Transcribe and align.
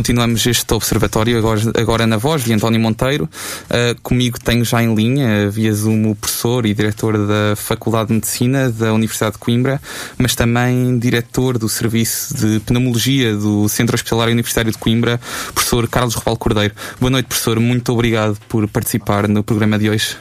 continuamos 0.00 0.46
este 0.46 0.72
observatório 0.72 1.36
agora, 1.36 1.60
agora 1.76 2.06
na 2.06 2.16
voz 2.16 2.42
de 2.42 2.54
António 2.54 2.80
Monteiro. 2.80 3.28
Uh, 3.66 4.00
comigo 4.00 4.40
tenho 4.42 4.64
já 4.64 4.82
em 4.82 4.94
linha, 4.94 5.50
via 5.50 5.74
Zoom, 5.74 6.12
o 6.12 6.14
professor 6.14 6.64
e 6.64 6.72
diretor 6.72 7.18
da 7.18 7.54
Faculdade 7.54 8.08
de 8.08 8.14
Medicina 8.14 8.70
da 8.70 8.94
Universidade 8.94 9.34
de 9.34 9.38
Coimbra, 9.40 9.78
mas 10.16 10.34
também 10.34 10.98
diretor 10.98 11.58
do 11.58 11.68
Serviço 11.68 12.34
de 12.34 12.60
Pneumologia 12.60 13.36
do 13.36 13.68
Centro 13.68 13.94
Hospitalar 13.94 14.30
Universitário 14.30 14.72
de 14.72 14.78
Coimbra, 14.78 15.20
professor 15.54 15.86
Carlos 15.86 16.14
Roval 16.14 16.38
Cordeiro. 16.38 16.74
Boa 16.98 17.10
noite, 17.10 17.26
professor. 17.26 17.60
Muito 17.60 17.92
obrigado 17.92 18.38
por 18.48 18.66
participar 18.68 19.28
no 19.28 19.44
programa 19.44 19.78
de 19.78 19.90
hoje. 19.90 20.16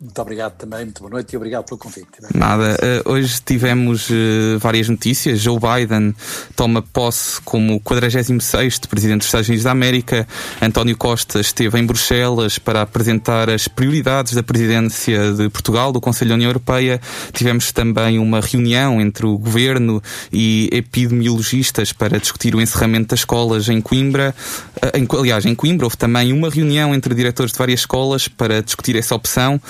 Muito 0.00 0.22
obrigado 0.22 0.56
também, 0.56 0.86
muito 0.86 1.00
boa 1.00 1.10
noite 1.10 1.34
e 1.34 1.36
obrigado 1.36 1.66
pelo 1.66 1.76
convite. 1.76 2.08
Nada, 2.34 2.74
uh, 3.04 3.12
hoje 3.12 3.38
tivemos 3.44 4.08
uh, 4.08 4.58
várias 4.58 4.88
notícias. 4.88 5.40
Joe 5.40 5.58
Biden 5.60 6.14
toma 6.56 6.80
posse 6.80 7.38
como 7.42 7.78
46 7.80 8.78
Presidente 8.88 9.18
dos 9.18 9.26
Estados 9.26 9.46
Unidos 9.46 9.64
da 9.64 9.72
América. 9.72 10.26
António 10.62 10.96
Costa 10.96 11.38
esteve 11.38 11.78
em 11.78 11.84
Bruxelas 11.84 12.58
para 12.58 12.80
apresentar 12.80 13.50
as 13.50 13.68
prioridades 13.68 14.32
da 14.32 14.42
presidência 14.42 15.34
de 15.34 15.50
Portugal, 15.50 15.92
do 15.92 16.00
Conselho 16.00 16.30
da 16.30 16.34
União 16.36 16.48
Europeia. 16.48 16.98
Tivemos 17.34 17.70
também 17.70 18.18
uma 18.18 18.40
reunião 18.40 19.02
entre 19.02 19.26
o 19.26 19.36
governo 19.36 20.02
e 20.32 20.70
epidemiologistas 20.72 21.92
para 21.92 22.18
discutir 22.18 22.54
o 22.54 22.60
encerramento 22.62 23.08
das 23.08 23.20
escolas 23.20 23.68
em 23.68 23.82
Coimbra. 23.82 24.34
Uh, 24.82 24.96
em, 24.96 25.06
aliás, 25.18 25.44
em 25.44 25.54
Coimbra 25.54 25.84
houve 25.84 25.98
também 25.98 26.32
uma 26.32 26.48
reunião 26.48 26.94
entre 26.94 27.14
diretores 27.14 27.52
de 27.52 27.58
várias 27.58 27.80
escolas 27.80 28.28
para 28.28 28.62
discutir 28.62 28.96
essa 28.96 29.14
opção. 29.14 29.60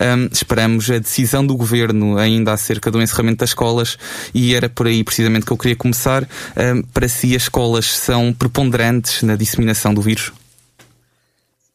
Um, 0.00 0.28
esperamos 0.32 0.90
a 0.90 0.98
decisão 0.98 1.44
do 1.44 1.56
governo 1.56 2.18
ainda 2.18 2.52
acerca 2.52 2.90
do 2.90 3.02
encerramento 3.02 3.38
das 3.38 3.50
escolas 3.50 3.98
e 4.34 4.54
era 4.54 4.68
por 4.68 4.86
aí 4.86 5.02
precisamente 5.02 5.44
que 5.44 5.52
eu 5.52 5.56
queria 5.56 5.76
começar. 5.76 6.28
Um, 6.56 6.82
para 6.82 7.08
si, 7.08 7.34
as 7.34 7.42
escolas 7.42 7.86
são 7.86 8.32
preponderantes 8.32 9.22
na 9.22 9.36
disseminação 9.36 9.92
do 9.92 10.00
vírus? 10.00 10.32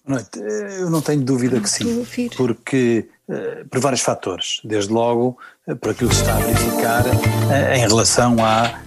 Boa 0.05 0.19
noite. 0.19 0.39
Eu 0.79 0.89
não 0.89 1.01
tenho 1.01 1.21
dúvida 1.21 1.59
que 1.61 1.69
sim, 1.69 2.05
porque 2.35 3.07
uh, 3.27 3.67
por 3.69 3.79
vários 3.79 4.01
fatores. 4.01 4.59
Desde 4.63 4.91
logo, 4.91 5.37
uh, 5.67 5.75
por 5.77 5.91
aquilo 5.91 6.09
que 6.09 6.15
se 6.15 6.21
está 6.21 6.35
a 6.35 6.39
verificar 6.39 7.03
em 7.73 7.79
relação 7.79 8.43
a, 8.43 8.81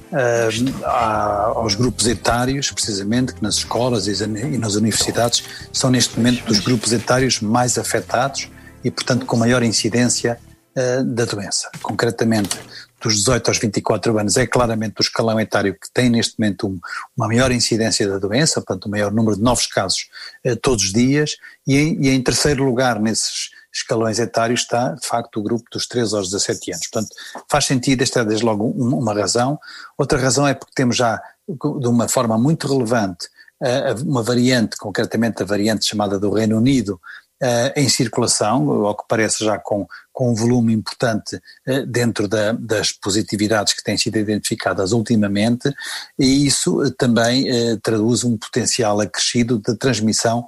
a, 0.84 1.52
aos 1.54 1.74
grupos 1.74 2.06
etários, 2.06 2.70
precisamente, 2.70 3.34
que 3.34 3.42
nas 3.42 3.56
escolas 3.56 4.06
e 4.06 4.58
nas 4.58 4.74
universidades 4.74 5.42
são 5.72 5.90
neste 5.90 6.18
momento 6.18 6.44
dos 6.44 6.58
grupos 6.58 6.92
etários 6.92 7.40
mais 7.40 7.78
afetados 7.78 8.48
e, 8.86 8.90
portanto, 8.92 9.26
com 9.26 9.36
maior 9.36 9.64
incidência 9.64 10.38
uh, 10.76 11.02
da 11.02 11.24
doença. 11.24 11.68
Concretamente, 11.82 12.56
dos 13.02 13.16
18 13.16 13.48
aos 13.48 13.58
24 13.58 14.16
anos 14.16 14.36
é 14.36 14.46
claramente 14.46 15.00
o 15.00 15.02
escalão 15.02 15.40
etário 15.40 15.74
que 15.74 15.90
tem 15.92 16.08
neste 16.08 16.38
momento 16.38 16.68
um, 16.68 16.78
uma 17.16 17.26
maior 17.26 17.50
incidência 17.50 18.08
da 18.08 18.18
doença, 18.18 18.60
portanto, 18.60 18.86
um 18.86 18.90
maior 18.90 19.10
número 19.10 19.36
de 19.36 19.42
novos 19.42 19.66
casos 19.66 20.08
uh, 20.46 20.54
todos 20.54 20.84
os 20.84 20.92
dias, 20.92 21.36
e 21.66 21.76
em, 21.76 22.04
e 22.04 22.10
em, 22.10 22.22
terceiro 22.22 22.62
lugar 22.62 23.00
nesses 23.00 23.50
escalões 23.74 24.20
etários 24.20 24.60
está, 24.60 24.90
de 24.94 25.04
facto, 25.04 25.40
o 25.40 25.42
grupo 25.42 25.64
dos 25.72 25.88
13 25.88 26.14
aos 26.14 26.30
17 26.30 26.72
anos. 26.72 26.86
Portanto, 26.86 27.16
faz 27.50 27.64
sentido, 27.64 28.02
esta 28.02 28.20
é 28.20 28.24
desde 28.24 28.44
logo 28.44 28.66
um, 28.66 28.98
uma 28.98 29.12
razão. 29.12 29.58
Outra 29.98 30.16
razão 30.16 30.46
é 30.46 30.54
porque 30.54 30.74
temos 30.76 30.96
já, 30.96 31.20
de 31.48 31.88
uma 31.88 32.06
forma 32.06 32.38
muito 32.38 32.68
relevante, 32.68 33.26
uh, 33.60 34.00
uma 34.08 34.22
variante, 34.22 34.76
concretamente 34.76 35.42
a 35.42 35.46
variante 35.46 35.84
chamada 35.84 36.20
do 36.20 36.30
Reino 36.30 36.56
Unido, 36.56 37.00
Uh, 37.42 37.68
em 37.76 37.86
circulação, 37.86 38.86
ao 38.86 38.96
que 38.96 39.04
parece 39.06 39.44
já 39.44 39.58
com, 39.58 39.86
com 40.10 40.30
um 40.30 40.34
volume 40.34 40.72
importante 40.72 41.36
uh, 41.36 41.84
dentro 41.86 42.26
da, 42.26 42.52
das 42.52 42.92
positividades 42.92 43.74
que 43.74 43.84
têm 43.84 43.98
sido 43.98 44.16
identificadas 44.16 44.92
ultimamente, 44.92 45.70
e 46.18 46.46
isso 46.46 46.82
uh, 46.82 46.90
também 46.90 47.44
traduz 47.82 48.24
um 48.24 48.38
potencial 48.38 48.98
acrescido 49.02 49.58
de 49.58 49.76
transmissão 49.76 50.46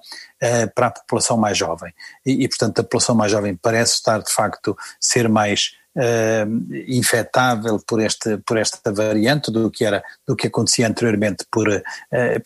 para 0.74 0.86
a 0.86 0.90
população 0.90 1.36
mais 1.36 1.58
jovem. 1.58 1.92
E, 2.24 2.44
e, 2.44 2.48
portanto, 2.48 2.78
a 2.78 2.82
população 2.82 3.14
mais 3.14 3.32
jovem 3.32 3.54
parece 3.54 3.96
estar, 3.96 4.22
de 4.22 4.32
facto, 4.32 4.74
ser 4.98 5.28
mais 5.28 5.72
uh, 5.98 6.74
infectável 6.86 7.80
por, 7.86 8.00
este, 8.00 8.38
por 8.38 8.56
esta 8.56 8.92
variante 8.92 9.50
do 9.50 9.70
que 9.70 9.84
era 9.84 10.02
do 10.26 10.36
que 10.36 10.46
acontecia 10.46 10.86
anteriormente 10.86 11.44
por, 11.50 11.68
uh, 11.68 11.82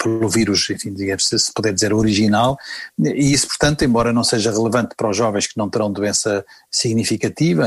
pelo 0.02 0.28
vírus, 0.28 0.68
enfim, 0.70 0.94
digamos, 0.94 1.28
se 1.28 1.52
puder 1.54 1.72
dizer 1.72 1.92
original, 1.92 2.56
e 2.98 3.32
isso, 3.32 3.46
portanto, 3.46 3.84
embora 3.84 4.12
não 4.12 4.24
seja 4.24 4.50
relevante 4.50 4.94
para 4.96 5.08
os 5.08 5.16
jovens 5.16 5.46
que 5.46 5.58
não 5.58 5.68
terão 5.68 5.92
doença 5.92 6.44
significativa, 6.70 7.64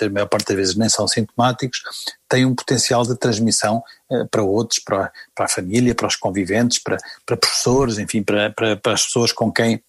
a 0.00 0.10
maior 0.10 0.26
parte 0.26 0.48
das 0.48 0.56
vezes 0.56 0.76
nem 0.76 0.88
são 0.88 1.06
sintomáticos, 1.06 1.82
tem 2.28 2.44
um 2.44 2.54
potencial 2.54 3.04
de 3.04 3.16
transmissão 3.16 3.82
uh, 4.10 4.26
para 4.28 4.42
outros, 4.42 4.80
para, 4.80 5.12
para 5.34 5.46
a 5.46 5.48
família, 5.48 5.94
para 5.94 6.08
os 6.08 6.16
conviventes, 6.16 6.78
para, 6.78 6.96
para 7.24 7.36
professores, 7.36 7.98
enfim, 7.98 8.22
para, 8.22 8.50
para, 8.50 8.76
para 8.76 8.92
as 8.92 9.04
pessoas 9.04 9.32
com 9.32 9.52
quem 9.52 9.82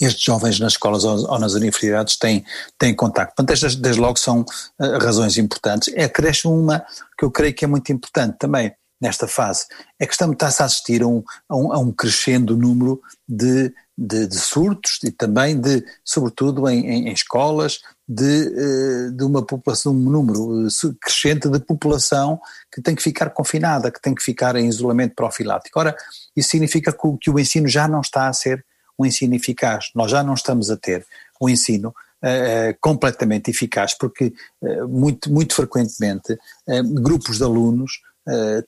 estes 0.00 0.22
jovens 0.22 0.58
nas 0.58 0.72
escolas 0.72 1.04
ou, 1.04 1.38
nas 1.38 1.54
universidades 1.54 2.16
têm, 2.16 2.44
têm 2.78 2.94
contacto. 2.94 3.34
Portanto, 3.36 3.52
estas 3.52 3.74
desde 3.74 4.00
logo 4.00 4.18
são 4.18 4.40
uh, 4.40 4.98
razões 5.00 5.36
importantes. 5.36 5.92
É 5.94 6.08
cresce 6.08 6.46
uma 6.46 6.84
que 7.18 7.24
eu 7.24 7.30
creio 7.30 7.54
que 7.54 7.64
é 7.64 7.68
muito 7.68 7.92
importante 7.92 8.36
também 8.38 8.72
nesta 9.00 9.26
fase, 9.26 9.64
é 9.98 10.06
que 10.06 10.12
estamos 10.12 10.36
a 10.42 10.46
assistir 10.46 11.02
a 11.02 11.06
um, 11.06 11.24
a 11.48 11.56
um, 11.56 11.72
a 11.72 11.78
um 11.78 11.90
crescendo 11.90 12.54
número 12.54 13.00
de, 13.26 13.72
de, 13.96 14.26
de, 14.26 14.38
surtos 14.38 14.98
e 15.02 15.10
também 15.10 15.58
de, 15.58 15.82
sobretudo 16.04 16.68
em, 16.68 16.86
em, 16.86 17.08
em 17.08 17.12
escolas, 17.12 17.80
de, 18.06 18.24
uh, 18.24 19.12
de 19.12 19.24
uma 19.24 19.44
população, 19.44 19.92
um 19.92 20.10
número 20.10 20.66
uh, 20.66 20.94
crescente 21.00 21.48
de 21.48 21.58
população 21.60 22.38
que 22.70 22.82
tem 22.82 22.94
que 22.94 23.02
ficar 23.02 23.30
confinada, 23.30 23.90
que 23.90 24.02
tem 24.02 24.14
que 24.14 24.22
ficar 24.22 24.54
em 24.56 24.68
isolamento 24.68 25.14
profilático. 25.14 25.78
Ora, 25.78 25.96
isso 26.36 26.50
significa 26.50 26.92
que 26.92 27.06
o, 27.06 27.16
que 27.16 27.30
o 27.30 27.38
ensino 27.38 27.68
já 27.68 27.88
não 27.88 28.02
está 28.02 28.28
a 28.28 28.32
ser 28.34 28.64
um 29.00 29.06
ensino 29.06 29.34
eficaz. 29.34 29.86
Nós 29.94 30.10
já 30.10 30.22
não 30.22 30.34
estamos 30.34 30.70
a 30.70 30.76
ter 30.76 31.06
um 31.40 31.48
ensino 31.48 31.88
uh, 31.88 32.76
completamente 32.80 33.50
eficaz, 33.50 33.94
porque 33.94 34.32
uh, 34.60 34.88
muito, 34.88 35.32
muito 35.32 35.54
frequentemente 35.54 36.34
uh, 36.34 36.82
grupos 37.02 37.38
de 37.38 37.44
alunos 37.44 38.00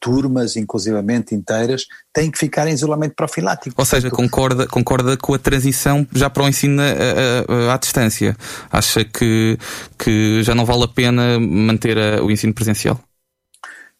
turmas, 0.00 0.56
inclusivamente 0.56 1.36
inteiras, 1.36 1.86
têm 2.12 2.32
que 2.32 2.38
ficar 2.38 2.66
em 2.66 2.72
isolamento 2.72 3.14
profilático. 3.14 3.76
Ou 3.78 3.84
seja, 3.84 4.10
concorda, 4.10 4.66
concorda 4.66 5.16
com 5.16 5.34
a 5.34 5.38
transição 5.38 6.04
já 6.12 6.28
para 6.28 6.42
o 6.42 6.48
ensino 6.48 6.82
à, 6.82 7.74
à 7.74 7.76
distância? 7.76 8.34
Acha 8.72 9.04
que, 9.04 9.56
que 9.96 10.42
já 10.42 10.52
não 10.52 10.64
vale 10.64 10.84
a 10.84 10.88
pena 10.88 11.38
manter 11.38 11.96
a, 11.96 12.24
o 12.24 12.30
ensino 12.30 12.52
presencial? 12.52 12.98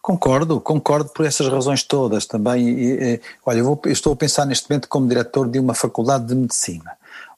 Concordo, 0.03 0.59
concordo 0.59 1.09
por 1.11 1.25
essas 1.25 1.47
razões 1.47 1.81
todas 1.81 2.25
também. 2.25 2.67
E, 2.67 2.91
e, 2.91 3.21
olha, 3.45 3.59
eu, 3.59 3.63
vou, 3.63 3.81
eu, 3.85 3.91
estou 3.93 4.11
a 4.11 4.15
pensar 4.17 4.45
neste 4.45 4.69
momento 4.69 4.89
como 4.89 5.07
diretor 5.07 5.47
de 5.47 5.57
uma 5.57 5.73
faculdade 5.73 6.25
de 6.25 6.35
medicina, 6.35 6.91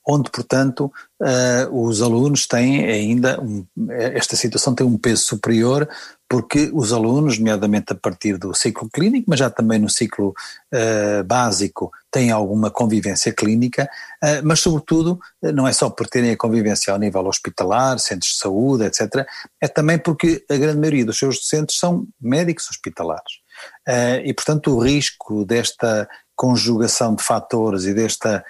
onde, 0.08 0.30
portanto, 0.30 0.92
uh, 1.22 1.86
os 1.88 2.02
alunos 2.02 2.46
têm 2.46 2.86
ainda, 2.86 3.42
um, 3.42 3.66
esta 3.90 4.36
situação 4.36 4.76
tem 4.76 4.86
um 4.86 4.98
peso 4.98 5.24
superior 5.24 5.88
porque 6.28 6.72
os 6.74 6.92
alunos, 6.92 7.38
nomeadamente 7.38 7.94
a 7.94 7.96
partir 7.96 8.38
do 8.38 8.54
ciclo 8.54 8.90
clínico, 8.92 9.26
mas 9.30 9.40
já 9.40 9.50
também 9.50 9.78
no 9.78 9.90
ciclo 9.90 10.34
uh, 10.74 11.24
básico, 11.24 11.92
têm 12.12 12.32
alguma 12.32 12.72
convivência 12.72 13.32
clínica, 13.32 13.88
uh, 14.24 14.42
mas 14.44 14.60
sobretudo 14.60 15.20
não 15.42 15.68
é 15.68 15.74
só 15.74 15.90
por 15.90 16.08
terem 16.08 16.32
a 16.32 16.38
convivência 16.38 16.92
ao 16.92 17.00
nível 17.00 17.26
hospitalar, 17.28 18.00
centros 18.00 18.32
de 18.34 18.38
saúde, 18.38 18.86
etc., 18.86 19.26
é 19.62 19.68
também 19.68 20.00
porque 20.00 20.44
a 20.50 20.58
grande 20.58 20.80
maioria 20.80 21.06
dos 21.06 21.18
seus 21.18 21.38
docentes 21.38 21.78
são 21.78 22.08
médicos 22.20 22.70
hospitalares. 22.70 23.46
Uh, 23.88 24.26
e, 24.26 24.34
portanto, 24.34 24.76
o 24.76 24.80
risco 24.80 25.46
desta 25.46 26.10
conjugação 26.36 27.16
de 27.16 27.24
fatores 27.24 27.86
e 27.86 27.94
desta 27.94 28.44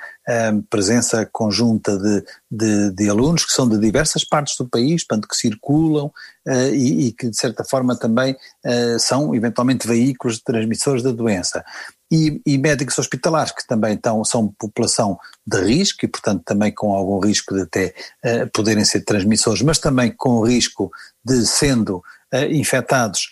um, 0.51 0.61
presença 0.63 1.27
conjunta 1.31 1.97
de, 1.97 2.23
de, 2.49 2.91
de, 2.91 3.09
alunos 3.09 3.45
que 3.45 3.51
são 3.51 3.69
de 3.69 3.77
diversas 3.77 4.23
partes 4.23 4.57
do 4.57 4.67
país, 4.67 5.05
portanto, 5.05 5.27
que 5.27 5.35
circulam 5.35 6.07
uh, 6.07 6.73
e, 6.73 7.07
e, 7.07 7.11
que, 7.11 7.29
de 7.29 7.37
certa 7.37 7.63
forma, 7.63 7.95
também 7.95 8.33
uh, 8.33 8.99
são 8.99 9.35
eventualmente 9.35 9.87
veículos 9.87 10.37
de 10.37 10.43
transmissores 10.43 11.03
da 11.03 11.11
doença. 11.11 11.63
E, 12.11 12.41
e, 12.45 12.57
médicos 12.57 12.97
hospitalares, 12.97 13.51
que 13.51 13.67
também 13.67 13.93
estão, 13.93 14.23
são 14.23 14.47
população 14.59 15.17
de 15.45 15.61
risco 15.61 16.05
e, 16.05 16.07
portanto, 16.07 16.41
também 16.43 16.73
com 16.73 16.93
algum 16.93 17.19
risco 17.19 17.53
de 17.53 17.61
até 17.61 17.93
uh, 18.25 18.49
poderem 18.51 18.83
ser 18.83 19.01
transmissores, 19.01 19.61
mas 19.61 19.77
também 19.77 20.11
com 20.11 20.37
o 20.37 20.45
risco 20.45 20.91
de, 21.23 21.45
sendo 21.45 22.03
infectados, 22.49 23.29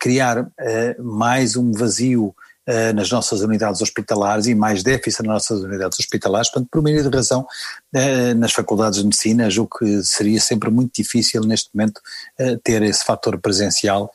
criar 0.00 0.50
mais 0.98 1.54
um 1.54 1.70
vazio 1.70 2.34
uh, 2.68 2.92
nas 2.94 3.10
nossas 3.10 3.40
unidades 3.40 3.80
hospitalares 3.80 4.46
e 4.46 4.54
mais 4.54 4.82
déficit 4.82 5.22
nas 5.22 5.34
nossas 5.34 5.60
unidades 5.62 5.98
hospitalares, 5.98 6.50
portanto, 6.50 6.68
por 6.70 6.82
meio 6.82 7.02
de 7.02 7.14
razão, 7.14 7.46
uh, 7.94 8.34
nas 8.36 8.52
faculdades 8.52 8.98
de 8.98 9.04
medicina, 9.04 9.50
julgo 9.50 9.78
que 9.78 10.02
seria 10.02 10.40
sempre 10.40 10.70
muito 10.70 10.94
difícil 10.94 11.42
neste 11.42 11.70
momento 11.74 12.00
uh, 12.40 12.58
ter 12.62 12.82
esse 12.82 13.04
fator 13.04 13.38
presencial 13.40 14.10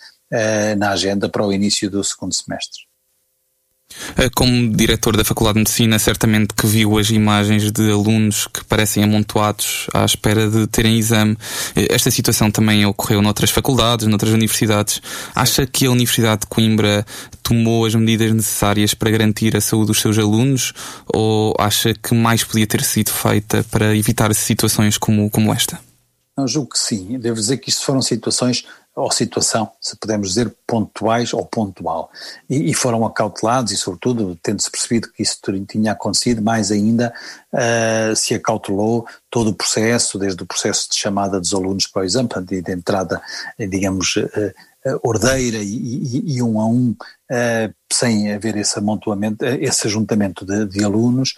na 0.78 0.92
agenda 0.92 1.30
para 1.30 1.46
o 1.46 1.54
início 1.54 1.90
do 1.90 2.04
segundo 2.04 2.36
semestre. 2.36 2.87
Eh, 4.18 4.30
como 4.36 4.76
diretor 4.76 5.16
da 5.16 5.24
Faculdade 5.24 5.56
de 5.56 5.60
Medicina, 5.60 6.00
certamente 6.00 6.54
que 6.54 6.66
viu 6.66 6.98
as 6.98 7.10
imagens 7.10 7.72
de 7.72 7.92
alunos 7.92 8.48
que 8.48 8.64
parecem 8.66 9.04
amontoados 9.04 9.88
à 9.94 10.04
espera 10.04 10.50
de 10.50 10.68
terem 10.68 10.98
exame. 10.98 11.38
Eh, 11.76 11.88
esta 11.90 12.10
situação 12.12 12.50
também 12.50 12.86
ocorreu 12.86 13.22
noutras 13.22 13.50
faculdades, 13.50 14.08
noutras 14.08 14.32
universidades. 14.32 15.02
Acha 15.36 15.66
que 15.66 15.86
a 15.86 15.92
Universidade 15.92 16.42
de 16.42 16.48
Coimbra 16.48 17.06
tomou 17.44 17.86
as 17.86 17.96
medidas 17.96 18.34
necessárias 18.34 18.94
para 18.94 19.12
garantir 19.12 19.56
a 19.56 19.62
saúde 19.62 19.88
dos 19.88 20.02
seus 20.02 20.18
alunos 20.18 20.74
ou 21.14 21.56
acha 21.60 21.94
que 21.94 22.14
mais 22.14 22.44
podia 22.44 22.68
ter 22.68 22.84
sido 22.84 23.12
feita 23.12 23.64
para 23.72 23.96
evitar 23.96 24.34
situações 24.34 24.98
como, 24.98 25.30
como 25.30 25.54
esta? 25.54 25.80
Não, 26.38 26.48
julgo 26.48 26.72
que 26.72 26.80
sim. 26.80 27.18
Devo 27.18 27.36
dizer 27.36 27.58
que 27.58 27.70
isto 27.70 27.84
foram 27.84 28.02
situações 28.02 28.64
ou 28.98 29.12
situação, 29.12 29.70
se 29.80 29.96
podemos 29.96 30.30
dizer, 30.30 30.52
pontuais 30.66 31.32
ou 31.32 31.46
pontual. 31.46 32.10
E, 32.50 32.72
e 32.72 32.74
foram 32.74 33.06
acautelados 33.06 33.72
e, 33.72 33.78
sobretudo, 33.78 34.36
tendo-se 34.42 34.72
percebido 34.72 35.12
que 35.12 35.22
isso 35.22 35.40
tinha 35.68 35.92
acontecido, 35.92 36.42
mais 36.42 36.72
ainda 36.72 37.14
uh, 37.54 38.16
se 38.16 38.34
acautelou 38.34 39.06
todo 39.30 39.52
o 39.52 39.54
processo, 39.54 40.18
desde 40.18 40.42
o 40.42 40.48
processo 40.48 40.90
de 40.90 40.98
chamada 40.98 41.40
dos 41.40 41.54
alunos 41.54 41.86
para 41.86 42.02
o 42.02 42.06
exame, 42.06 42.28
de, 42.44 42.60
de 42.60 42.72
entrada, 42.72 43.22
digamos, 43.70 44.16
uh, 44.16 45.00
ordeira 45.04 45.58
e, 45.58 45.76
e, 45.76 46.38
e, 46.38 46.42
um 46.42 46.60
a 46.60 46.66
um, 46.66 46.96
uh, 47.32 47.74
sem 47.94 48.34
haver 48.34 48.58
esse 48.58 48.80
amontoamento, 48.80 49.46
esse 49.46 49.86
ajuntamento 49.86 50.44
de, 50.44 50.66
de 50.66 50.84
alunos, 50.84 51.36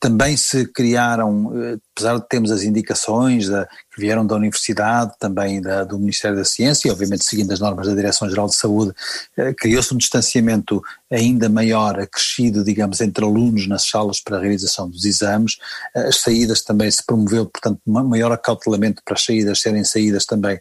também 0.00 0.34
se 0.34 0.66
criaram, 0.66 1.52
eh, 1.54 1.78
apesar 1.94 2.18
de 2.18 2.26
termos 2.26 2.50
as 2.50 2.62
indicações 2.62 3.50
da, 3.50 3.66
que 3.66 4.00
vieram 4.00 4.26
da 4.26 4.34
Universidade, 4.34 5.12
também 5.18 5.60
da, 5.60 5.84
do 5.84 5.98
Ministério 5.98 6.38
da 6.38 6.44
Ciência, 6.44 6.88
e 6.88 6.90
obviamente 6.90 7.22
seguindo 7.22 7.52
as 7.52 7.60
normas 7.60 7.86
da 7.86 7.94
Direção-Geral 7.94 8.46
de 8.46 8.56
Saúde, 8.56 8.94
eh, 9.36 9.52
criou-se 9.52 9.92
um 9.92 9.98
distanciamento 9.98 10.82
ainda 11.12 11.50
maior, 11.50 12.00
acrescido, 12.00 12.64
digamos, 12.64 13.02
entre 13.02 13.22
alunos 13.22 13.68
nas 13.68 13.86
salas 13.86 14.20
para 14.22 14.38
a 14.38 14.40
realização 14.40 14.88
dos 14.88 15.04
exames. 15.04 15.58
Eh, 15.94 16.08
as 16.08 16.16
saídas 16.16 16.62
também 16.62 16.90
se 16.90 17.04
promoveu, 17.04 17.44
portanto, 17.44 17.78
maior 17.86 18.32
acautelamento 18.32 19.02
para 19.04 19.14
as 19.14 19.24
saídas 19.24 19.60
serem 19.60 19.84
saídas 19.84 20.24
também 20.24 20.58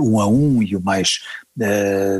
um 0.00 0.20
a 0.20 0.26
um 0.26 0.62
e 0.62 0.76
o 0.76 0.80
mais 0.80 1.20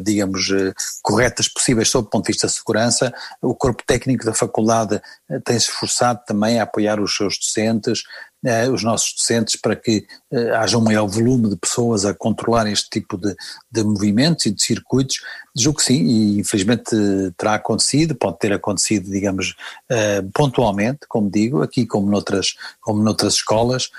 digamos, 0.03 0.49
uh, 0.51 0.75
corretas 1.03 1.49
possíveis 1.49 1.89
sob 1.89 2.07
o 2.07 2.11
ponto 2.11 2.27
de 2.27 2.33
vista 2.33 2.47
de 2.47 2.53
segurança. 2.53 3.13
O 3.41 3.55
corpo 3.55 3.83
técnico 3.87 4.25
da 4.25 4.35
faculdade 4.35 4.97
uh, 5.31 5.41
tem-se 5.45 5.71
esforçado 5.71 6.21
também 6.27 6.59
a 6.59 6.65
apoiar 6.65 7.01
os 7.01 7.17
seus 7.17 7.39
docentes, 7.39 8.03
eh, 8.45 8.69
os 8.69 8.85
nossos 8.85 9.15
docentes 9.17 9.57
para 9.57 9.75
que 9.75 10.07
eh, 10.31 10.51
haja 10.51 10.79
um 10.79 10.81
maior 10.81 11.07
volume 11.07 11.49
de 11.49 11.57
pessoas 11.57 12.05
a 12.05 12.15
controlar 12.15 12.69
este 12.69 12.89
tipo 12.89 13.17
de, 13.17 13.35
de 13.71 13.83
movimentos 13.83 14.47
e 14.47 14.53
de 14.53 14.63
circuitos. 14.63 15.17
Julgo 15.57 15.79
que 15.79 15.85
sim, 15.85 16.05
e 16.05 16.39
infelizmente 16.39 16.95
terá 17.37 17.55
acontecido, 17.55 18.15
pode 18.15 18.39
ter 18.39 18.53
acontecido, 18.53 19.11
digamos, 19.11 19.57
eh, 19.91 20.23
pontualmente, 20.33 21.01
como 21.09 21.29
digo, 21.29 21.63
aqui 21.63 21.85
como 21.85 22.09
noutras, 22.09 22.55
como 22.81 23.03
noutras 23.03 23.35
escolas, 23.35 23.91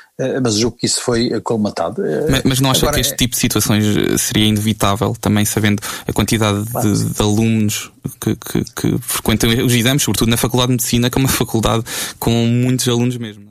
mas 0.42 0.56
julgo 0.56 0.78
que 0.78 0.86
isso 0.86 1.02
foi 1.02 1.40
colmatado. 1.42 2.02
Mas, 2.30 2.44
mas 2.44 2.60
não 2.60 2.72
acha 2.72 2.82
Agora, 2.82 2.96
que 2.96 3.02
este 3.02 3.16
tipo 3.16 3.32
de 3.32 3.40
situações 3.40 3.86
seria 4.22 4.46
inevitável, 4.46 5.16
também 5.20 5.46
sabendo 5.46 5.82
a 6.08 6.14
quantidade 6.14 6.64
de, 6.64 7.14
de 7.14 7.22
alunos 7.22 7.92
que, 8.22 8.36
que, 8.36 8.64
que 8.74 8.98
frequentam 9.02 9.50
os 9.66 9.74
exames, 9.74 10.04
sobretudo 10.04 10.30
na 10.30 10.38
Faculdade 10.38 10.68
de 10.68 10.74
Medicina, 10.74 11.10
que 11.10 11.18
é 11.18 11.22
uma 11.22 11.30
faculdade 11.30 11.84
com 12.20 12.32
muitos 12.32 12.88
alunos 12.88 13.18
mesmo? 13.18 13.50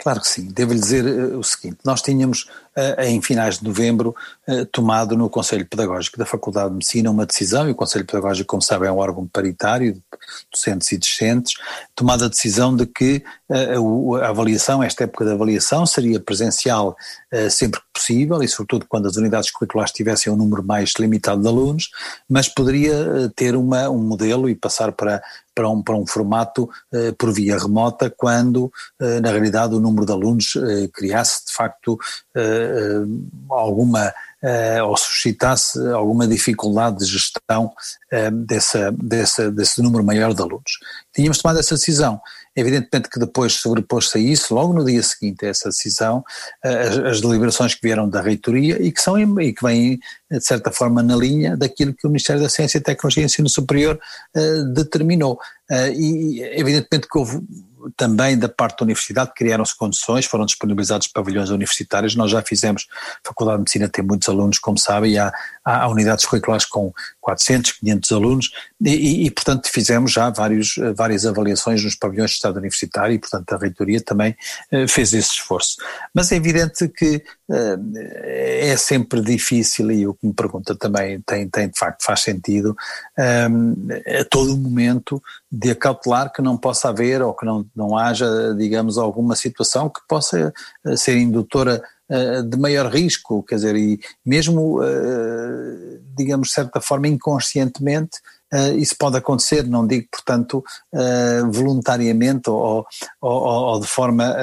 Claro 0.00 0.20
que 0.20 0.28
sim. 0.28 0.46
Devo-lhe 0.46 0.78
dizer 0.78 1.04
uh, 1.04 1.38
o 1.38 1.42
seguinte: 1.42 1.78
nós 1.84 2.00
tínhamos, 2.00 2.48
uh, 2.76 3.02
em 3.02 3.20
finais 3.20 3.58
de 3.58 3.64
novembro, 3.64 4.14
uh, 4.46 4.64
tomado 4.66 5.16
no 5.16 5.28
Conselho 5.28 5.66
Pedagógico 5.66 6.16
da 6.16 6.24
Faculdade 6.24 6.68
de 6.68 6.74
Medicina 6.74 7.10
uma 7.10 7.26
decisão, 7.26 7.68
e 7.68 7.72
o 7.72 7.74
Conselho 7.74 8.06
Pedagógico, 8.06 8.46
como 8.46 8.62
sabem, 8.62 8.88
é 8.88 8.92
um 8.92 8.98
órgão 8.98 9.26
paritário 9.26 9.94
de 9.94 10.02
docentes 10.52 10.92
e 10.92 10.98
discentes, 10.98 11.54
tomada 11.96 12.26
a 12.26 12.28
decisão 12.28 12.76
de 12.76 12.86
que 12.86 13.24
a, 13.50 14.28
avaliação, 14.28 14.82
esta 14.82 15.02
época 15.02 15.24
de 15.24 15.32
avaliação, 15.32 15.84
seria 15.84 16.20
presencial 16.20 16.96
sempre 17.50 17.80
que 17.80 17.86
possível, 17.94 18.42
e 18.42 18.48
sobretudo 18.48 18.86
quando 18.88 19.06
as 19.06 19.16
unidades 19.16 19.50
curriculares 19.50 19.92
tivessem 19.92 20.32
um 20.32 20.36
número 20.36 20.62
mais 20.62 20.92
limitado 20.98 21.40
de 21.40 21.48
alunos, 21.48 21.90
mas 22.28 22.48
poderia 22.48 23.30
ter 23.34 23.56
uma, 23.56 23.88
um 23.88 23.98
modelo 23.98 24.48
e 24.48 24.54
passar 24.54 24.92
para 24.92 25.22
para 25.54 25.68
um, 25.68 25.82
para 25.82 25.96
um 25.96 26.06
formato 26.06 26.70
por 27.18 27.32
via 27.32 27.58
remota, 27.58 28.08
quando 28.08 28.70
na 29.20 29.28
realidade 29.32 29.74
o 29.74 29.80
número 29.80 29.87
de 29.94 30.12
alunos 30.12 30.54
eh, 30.56 30.88
criasse 30.92 31.46
de 31.46 31.52
facto 31.52 31.98
eh, 32.34 32.40
eh, 32.40 33.06
alguma 33.50 34.12
Uh, 34.40 34.84
ou 34.84 34.96
suscitasse 34.96 35.84
alguma 35.88 36.24
dificuldade 36.24 36.98
de 36.98 37.06
gestão 37.06 37.72
uh, 38.12 38.30
dessa, 38.30 38.92
dessa, 38.92 39.50
desse 39.50 39.82
número 39.82 40.04
maior 40.04 40.32
de 40.32 40.40
alunos. 40.40 40.78
Tínhamos 41.12 41.38
tomado 41.38 41.58
essa 41.58 41.74
decisão. 41.74 42.20
Evidentemente 42.54 43.10
que 43.10 43.18
depois 43.18 43.54
sobrepôs-se 43.54 44.16
a 44.16 44.20
isso, 44.20 44.54
logo 44.54 44.72
no 44.72 44.84
dia 44.84 45.02
seguinte 45.02 45.44
a 45.44 45.48
essa 45.48 45.70
decisão, 45.70 46.22
as, 46.62 46.98
as, 46.98 47.20
deliberações 47.20 47.74
que 47.74 47.82
vieram 47.82 48.08
da 48.08 48.22
reitoria 48.22 48.80
e 48.80 48.92
que, 48.92 49.02
são, 49.02 49.18
e 49.40 49.52
que 49.52 49.60
vêm, 49.64 49.98
de 50.30 50.40
certa 50.40 50.70
forma, 50.70 51.02
na 51.02 51.16
linha 51.16 51.56
daquilo 51.56 51.92
que 51.92 52.06
o 52.06 52.10
Ministério 52.10 52.40
da 52.40 52.48
Ciência, 52.48 52.80
Tecnologia 52.80 53.24
e 53.24 53.26
Ensino 53.26 53.48
Superior 53.48 53.98
determinou. 54.72 55.40
e 55.96 56.42
evidentemente 56.54 57.08
que 57.08 57.18
houve 57.18 57.42
também 57.96 58.38
da 58.38 58.48
parte 58.48 58.78
da 58.78 58.84
universidade 58.84 59.32
criaram-se 59.34 59.76
condições, 59.76 60.26
foram 60.26 60.44
disponibilizados 60.44 61.06
pavilhões 61.08 61.50
universitários, 61.50 62.14
nós 62.14 62.30
já 62.30 62.42
fizemos, 62.42 62.86
a 63.24 63.28
Faculdade 63.28 63.58
de 63.58 63.60
Medicina 63.60 63.88
tem 63.88 64.04
muitos 64.04 64.28
alunos, 64.28 64.58
como 64.58 64.78
sabem, 64.78 65.12
e 65.12 65.18
há, 65.18 65.32
há 65.64 65.88
unidades 65.88 66.24
curriculares 66.24 66.64
com 66.64 66.92
400, 67.20 67.72
500 67.72 68.12
alunos, 68.12 68.50
e, 68.80 68.90
e, 68.90 69.26
e, 69.26 69.30
portanto 69.30 69.68
fizemos 69.68 70.12
já 70.12 70.30
vários, 70.30 70.74
várias 70.96 71.26
avaliações 71.26 71.82
nos 71.84 71.94
pavilhões 71.94 72.30
de 72.30 72.36
Estado 72.36 72.58
Universitário 72.58 73.14
e 73.14 73.18
portanto 73.18 73.52
a 73.52 73.58
reitoria 73.58 74.00
também 74.00 74.36
eh, 74.70 74.86
fez 74.86 75.12
esse 75.12 75.32
esforço. 75.32 75.76
Mas 76.14 76.32
é 76.32 76.36
evidente 76.36 76.88
que 76.88 77.16
eh, 77.16 77.22
é 77.50 78.76
sempre 78.76 79.22
difícil 79.22 79.90
e 79.90 80.06
o 80.06 80.12
que 80.12 80.26
me 80.26 80.34
pergunta 80.34 80.76
também 80.76 81.20
tem, 81.22 81.48
tem 81.48 81.68
de 81.68 81.78
facto 81.78 82.04
faz 82.04 82.20
sentido 82.20 82.76
eh, 83.18 83.48
a 84.20 84.24
todo 84.24 84.56
momento 84.56 85.22
de 85.50 85.70
acautelar 85.70 86.30
que 86.32 86.42
não 86.42 86.56
possa 86.58 86.90
haver 86.90 87.22
ou 87.22 87.32
que 87.32 87.46
não, 87.46 87.64
não 87.74 87.96
haja, 87.96 88.54
digamos, 88.54 88.98
alguma 88.98 89.34
situação 89.34 89.88
que 89.88 90.00
possa 90.06 90.52
eh, 90.84 90.96
ser 90.96 91.16
indutora 91.16 91.82
uh, 92.10 92.42
de 92.42 92.58
maior 92.58 92.92
risco, 92.92 93.42
quer 93.42 93.54
dizer, 93.54 93.76
e 93.76 93.98
mesmo, 94.24 94.82
uh, 94.82 96.00
digamos, 96.16 96.48
de 96.48 96.54
certa 96.54 96.80
forma, 96.80 97.08
inconscientemente, 97.08 98.18
isso 98.78 98.96
pode 98.98 99.14
acontecer, 99.14 99.66
não 99.66 99.86
digo, 99.86 100.06
portanto, 100.10 100.64
voluntariamente 101.52 102.48
ou, 102.48 102.86
ou, 103.20 103.42
ou, 103.42 103.78
de 103.78 103.86
forma. 103.86 104.34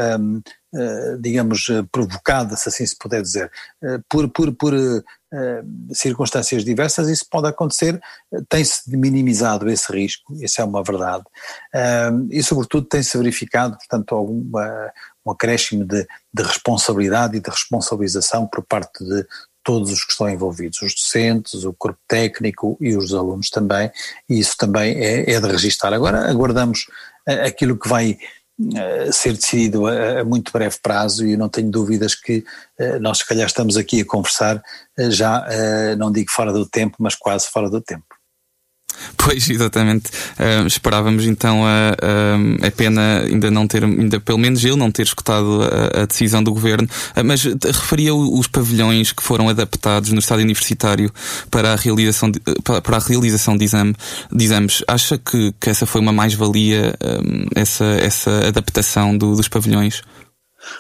Um, 0.76 1.22
digamos, 1.22 1.68
provocada, 1.90 2.58
se 2.58 2.68
assim 2.68 2.86
se 2.86 2.98
puder 2.98 3.22
dizer, 3.22 3.50
por, 4.10 4.30
por, 4.30 4.54
por 4.54 4.74
circunstâncias 5.94 6.66
diversas, 6.66 7.08
isso 7.08 7.26
pode 7.30 7.48
acontecer, 7.48 7.98
tem-se 8.50 8.90
minimizado 8.90 9.70
esse 9.70 9.90
risco, 9.92 10.34
isso 10.42 10.60
é 10.60 10.66
uma 10.66 10.84
verdade, 10.84 11.24
e 12.30 12.44
sobretudo 12.44 12.88
tem-se 12.88 13.18
verificado, 13.18 13.78
portanto, 13.78 14.16
alguma, 14.16 14.92
um 15.26 15.32
acréscimo 15.32 15.86
de, 15.86 16.06
de 16.34 16.44
responsabilidade 16.44 17.38
e 17.38 17.40
de 17.40 17.50
responsabilização 17.50 18.46
por 18.46 18.64
parte 18.64 19.04
de 19.04 19.26
todos 19.64 19.92
os 19.92 20.04
que 20.04 20.12
estão 20.12 20.30
envolvidos, 20.30 20.82
os 20.82 20.94
docentes, 20.94 21.64
o 21.64 21.74
corpo 21.74 22.00
técnico 22.08 22.78
e 22.82 22.98
os 22.98 23.14
alunos 23.14 23.50
também, 23.50 23.90
e 24.30 24.40
isso 24.40 24.56
também 24.58 24.94
é, 24.98 25.32
é 25.32 25.40
de 25.40 25.48
registar. 25.48 25.94
Agora 25.94 26.30
aguardamos 26.30 26.86
aquilo 27.26 27.78
que 27.78 27.88
vai 27.88 28.18
ser 29.12 29.34
decidido 29.34 29.86
a, 29.86 30.22
a, 30.22 30.24
muito 30.24 30.52
breve 30.52 30.78
prazo 30.82 31.26
e 31.26 31.34
eu 31.34 31.38
não 31.38 31.50
tenho 31.50 31.70
dúvidas 31.70 32.16
que 32.16 32.44
uh, 32.80 33.00
nós 33.02 33.18
se 33.18 33.28
calhar 33.28 33.46
estamos 33.46 33.76
aqui 33.76 34.02
a 34.02 34.06
conversar 34.06 34.58
uh, 34.58 35.12
já, 35.12 35.46
não 35.98 36.12
digo 36.12 36.32
fora 36.32 36.54
do 36.54 36.66
tempo, 36.66 36.96
mas 37.00 37.16
quase 37.16 37.48
fora 37.48 37.70
do 37.70 37.82
tempo. 37.82 38.15
Pois, 39.18 39.50
exatamente. 39.50 40.10
Uh, 40.40 40.68
esperávamos 40.68 41.26
então 41.26 41.66
a, 41.66 41.96
a, 42.62 42.68
a, 42.68 42.72
pena 42.72 43.22
ainda 43.22 43.50
não 43.50 43.68
ter, 43.68 43.84
ainda 43.84 44.20
pelo 44.20 44.38
menos 44.38 44.64
eu 44.64 44.78
não 44.78 44.92
ter 44.92 45.04
escutado 45.04 45.62
a, 45.64 46.04
a 46.04 46.06
decisão 46.06 46.44
do 46.44 46.54
governo, 46.54 46.88
uh, 47.16 47.24
mas 47.24 47.44
referia 47.44 48.14
os 48.14 48.48
pavilhões 48.48 49.12
que 49.12 49.24
foram 49.24 49.50
adaptados 49.50 50.12
no 50.12 50.20
estádio 50.20 50.44
universitário 50.44 51.12
para 51.50 51.74
a 51.74 51.76
realização 51.76 52.30
de, 52.30 52.40
para, 52.64 52.82
para 52.82 52.98
a 52.98 53.00
realização 53.00 53.58
de, 53.58 53.66
exame, 53.66 53.96
de 54.32 54.46
exames. 54.46 54.84
Acha 54.88 55.18
que, 55.18 55.54
que 55.60 55.70
essa 55.70 55.86
foi 55.86 56.02
uma 56.02 56.12
mais-valia, 56.12 56.96
um, 57.04 57.46
essa, 57.56 57.86
essa 57.86 58.48
adaptação 58.48 59.18
do, 59.18 59.36
dos 59.36 59.48
pavilhões? 59.48 60.02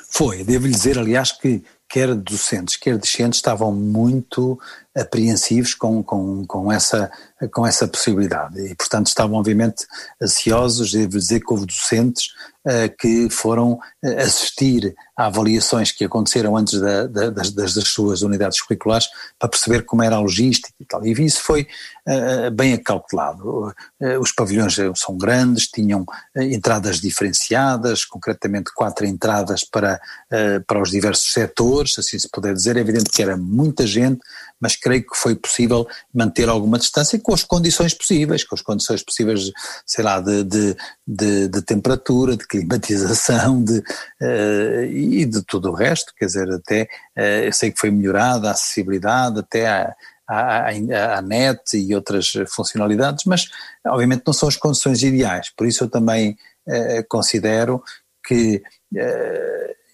Foi, 0.10 0.44
devo 0.44 0.68
lhe 0.68 0.74
dizer, 0.74 0.98
aliás, 0.98 1.32
que 1.32 1.64
quer 1.90 2.14
docentes, 2.16 2.76
quer 2.76 2.98
discentes 2.98 3.38
estavam 3.38 3.74
muito 3.74 4.60
apreensivos 4.96 5.74
com, 5.74 6.02
com, 6.02 6.46
com, 6.46 6.72
essa, 6.72 7.12
com 7.52 7.68
essa 7.68 7.88
possibilidade. 7.88 8.60
E, 8.60 8.74
portanto, 8.76 9.08
estavam 9.08 9.38
obviamente 9.38 9.86
ansiosos, 10.22 10.92
devo 10.92 11.18
dizer 11.20 11.42
que 11.42 11.52
houve 11.52 11.66
docentes 11.66 12.30
uh, 12.66 12.96
que 12.98 13.30
foram 13.30 13.74
uh, 13.74 14.20
assistir 14.20 14.96
a 15.18 15.28
avaliações 15.28 15.92
que 15.92 16.04
aconteceram 16.04 16.58
antes 16.58 16.80
da, 16.80 17.08
da, 17.08 17.30
das, 17.30 17.52
das, 17.52 17.74
suas 17.88 18.22
unidades 18.22 18.60
curriculares 18.62 19.08
para 19.40 19.50
perceber 19.50 19.84
como 19.84 20.04
era 20.04 20.16
a 20.16 20.20
logística 20.20 20.74
e 20.80 20.86
tal. 20.86 21.06
E 21.06 21.12
isso 21.12 21.42
foi 21.42 21.68
uh, 22.08 22.52
bem 22.52 22.74
acautelado. 22.74 23.74
os 24.20 24.32
pavilhões 24.32 24.76
são 24.96 25.18
grandes, 25.18 25.68
tinham 25.68 26.06
entradas 26.36 27.00
diferenciadas, 27.00 28.04
concretamente 28.04 28.74
quatro 28.74 29.06
entradas 29.06 29.64
para, 29.64 30.00
para 30.68 30.82
os 30.82 30.92
diversos 30.92 31.32
setores, 31.32 31.98
assim 31.98 32.20
se 32.20 32.30
puder 32.30 32.54
dizer. 32.54 32.76
É 32.76 32.82
evidente 32.82 33.10
que 33.10 33.22
era 33.22 33.38
muita 33.38 33.88
gente, 33.88 34.20
mas 34.60 34.76
creio 34.76 35.06
que 35.06 35.16
foi 35.16 35.36
possível 35.36 35.88
manter 36.14 36.48
alguma 36.48 36.80
distância 36.80 37.20
com 37.20 37.34
as 37.34 37.44
condições 37.44 37.94
possíveis, 37.94 38.44
com 38.44 38.56
as 38.56 38.62
condições 38.62 39.04
possíveis, 39.04 39.52
sei 39.86 40.04
lá, 40.04 40.20
de, 40.20 40.44
de, 40.44 40.76
de, 41.06 41.48
de 41.48 41.62
temperatura, 41.62 42.38
de 42.38 42.48
climatização 42.48 43.62
de, 43.64 43.80
uh, 43.80 44.84
e 44.86 45.26
de 45.26 45.42
tudo 45.44 45.70
o 45.70 45.76
resto, 45.76 46.14
quer 46.18 46.26
dizer, 46.26 46.50
até 46.52 46.84
uh, 47.18 47.46
eu 47.46 47.54
sei 47.54 47.72
que 47.72 47.80
foi 47.80 47.92
melhorada 47.92 48.48
a 48.48 48.52
acessibilidade, 48.52 49.40
até 49.40 49.68
a, 49.68 49.96
a, 50.28 51.22
net 51.22 51.78
e 51.78 51.94
outras 51.94 52.32
funcionalidades, 52.50 53.26
mas 53.26 53.48
obviamente 53.86 54.24
não 54.26 54.34
são 54.34 54.50
as 54.50 54.56
condições 54.56 55.04
ideais, 55.04 55.52
por 55.56 55.68
isso 55.68 55.84
eu 55.84 55.90
também 55.90 56.36
uh, 56.68 57.06
considero 57.08 57.84
que 58.26 58.64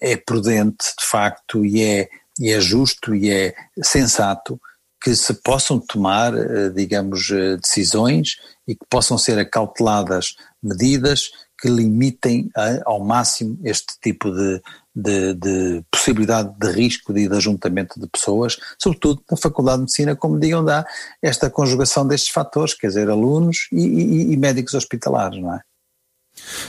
é 0.00 0.16
prudente 0.16 0.86
de 0.98 1.04
facto 1.04 1.66
e 1.66 1.82
é 1.82 2.08
e 2.38 2.50
é 2.50 2.60
justo 2.60 3.14
e 3.14 3.30
é 3.30 3.54
sensato 3.82 4.60
que 5.02 5.14
se 5.16 5.34
possam 5.34 5.80
tomar, 5.80 6.32
eh, 6.32 6.70
digamos, 6.70 7.30
eh, 7.30 7.56
decisões 7.56 8.36
e 8.68 8.74
que 8.74 8.86
possam 8.88 9.18
ser 9.18 9.38
acauteladas 9.38 10.36
medidas 10.62 11.30
que 11.60 11.68
limitem 11.68 12.50
ao 12.84 12.98
máximo 13.04 13.56
este 13.62 13.94
tipo 14.00 14.32
de, 14.32 14.60
de, 14.94 15.34
de, 15.34 15.84
possibilidade 15.88 16.52
de 16.58 16.72
risco 16.72 17.12
de, 17.12 17.28
de 17.28 17.36
ajuntamento 17.36 18.00
de 18.00 18.08
pessoas, 18.08 18.56
sobretudo 18.76 19.22
na 19.30 19.36
Faculdade 19.36 19.76
de 19.76 19.82
Medicina, 19.82 20.16
como 20.16 20.40
digam, 20.40 20.64
dá 20.64 20.84
esta 21.22 21.48
conjugação 21.48 22.06
destes 22.06 22.30
fatores, 22.30 22.74
quer 22.74 22.88
dizer, 22.88 23.08
alunos 23.08 23.68
e, 23.70 23.78
e, 23.78 24.32
e 24.32 24.36
médicos 24.36 24.74
hospitalares, 24.74 25.40
não 25.40 25.54
é? 25.54 25.60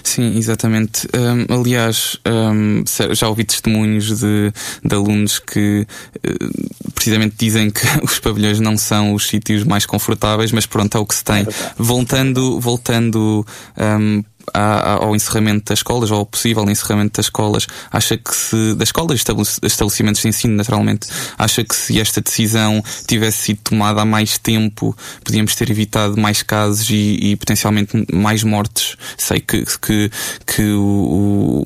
Sim, 0.03 0.38
exatamente. 0.38 1.08
Um, 1.13 1.60
aliás, 1.60 2.18
um, 2.25 2.84
já 3.13 3.27
ouvi 3.27 3.44
testemunhos 3.44 4.20
de, 4.20 4.51
de 4.84 4.96
alunos 4.96 5.39
que 5.39 5.86
uh, 6.18 6.92
precisamente 6.94 7.36
dizem 7.38 7.70
que 7.70 7.82
os 8.03 8.20
pavilhões 8.20 8.60
não 8.60 8.77
são 8.77 9.13
os 9.13 9.27
sítios 9.27 9.63
mais 9.63 9.86
confortáveis, 9.86 10.51
mas 10.51 10.65
pronto, 10.65 10.98
é 10.98 11.00
o 11.00 11.06
que 11.06 11.15
se 11.15 11.24
tem. 11.24 11.42
É 11.42 11.48
voltando, 11.77 12.60
voltando 12.60 13.46
um, 13.77 14.24
ao 14.54 15.16
encerramento 15.16 15.66
das 15.70 15.80
escolas, 15.80 16.12
ou 16.12 16.20
ao 16.20 16.26
possível 16.26 16.70
encerramento 16.70 17.18
das 17.18 17.28
escolas, 17.28 17.68
acha 17.92 18.18
que 18.18 18.36
se, 18.36 18.74
das 18.76 18.90
escolas, 18.90 19.24
estabelecimentos 19.64 20.22
de 20.22 20.28
ensino, 20.28 20.56
naturalmente, 20.56 21.08
acha 21.38 21.64
que 21.64 21.76
se 21.76 22.00
esta 22.00 22.22
decisão 22.22 22.84
tivesse 23.08 23.38
sido 23.38 23.60
tomada 23.64 24.02
há 24.02 24.06
mais 24.06 24.38
tempo, 24.38 24.96
podíamos 25.24 25.56
ter 25.56 25.70
evitado 25.70 26.18
mais 26.18 26.44
casos 26.44 26.90
e, 26.90 27.18
e 27.22 27.36
potencialmente 27.36 28.06
mais 28.14 28.44
mortes? 28.44 28.96
Sei 29.18 29.40
que, 29.40 29.64
que, 29.80 30.12
que 30.46 30.72
o, 30.72 31.64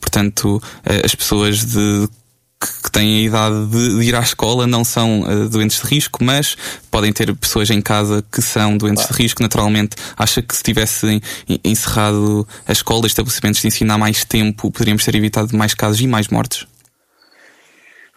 portanto, 0.00 0.62
as 1.04 1.14
pessoas 1.14 1.64
de 1.64 2.08
que 2.60 2.90
têm 2.90 3.18
a 3.18 3.20
idade 3.22 3.66
de, 3.66 3.98
de 3.98 4.04
ir 4.04 4.14
à 4.14 4.20
escola 4.20 4.66
não 4.66 4.84
são 4.84 5.22
uh, 5.22 5.48
doentes 5.48 5.80
de 5.80 5.86
risco, 5.86 6.22
mas 6.24 6.56
podem 6.90 7.12
ter 7.12 7.34
pessoas 7.34 7.70
em 7.70 7.80
casa 7.80 8.24
que 8.30 8.40
são 8.40 8.76
doentes 8.76 9.06
de 9.06 9.12
risco. 9.12 9.42
Naturalmente, 9.42 9.96
acha 10.16 10.40
que 10.40 10.56
se 10.56 10.62
tivessem 10.62 11.20
encerrado 11.64 12.46
a 12.66 12.72
escola, 12.72 13.06
estabelecimentos 13.06 13.60
de 13.60 13.68
ensino 13.68 13.92
há 13.92 13.98
mais 13.98 14.24
tempo, 14.24 14.70
poderíamos 14.70 15.04
ter 15.04 15.14
evitado 15.14 15.56
mais 15.56 15.74
casos 15.74 16.00
e 16.00 16.06
mais 16.06 16.28
mortes? 16.28 16.66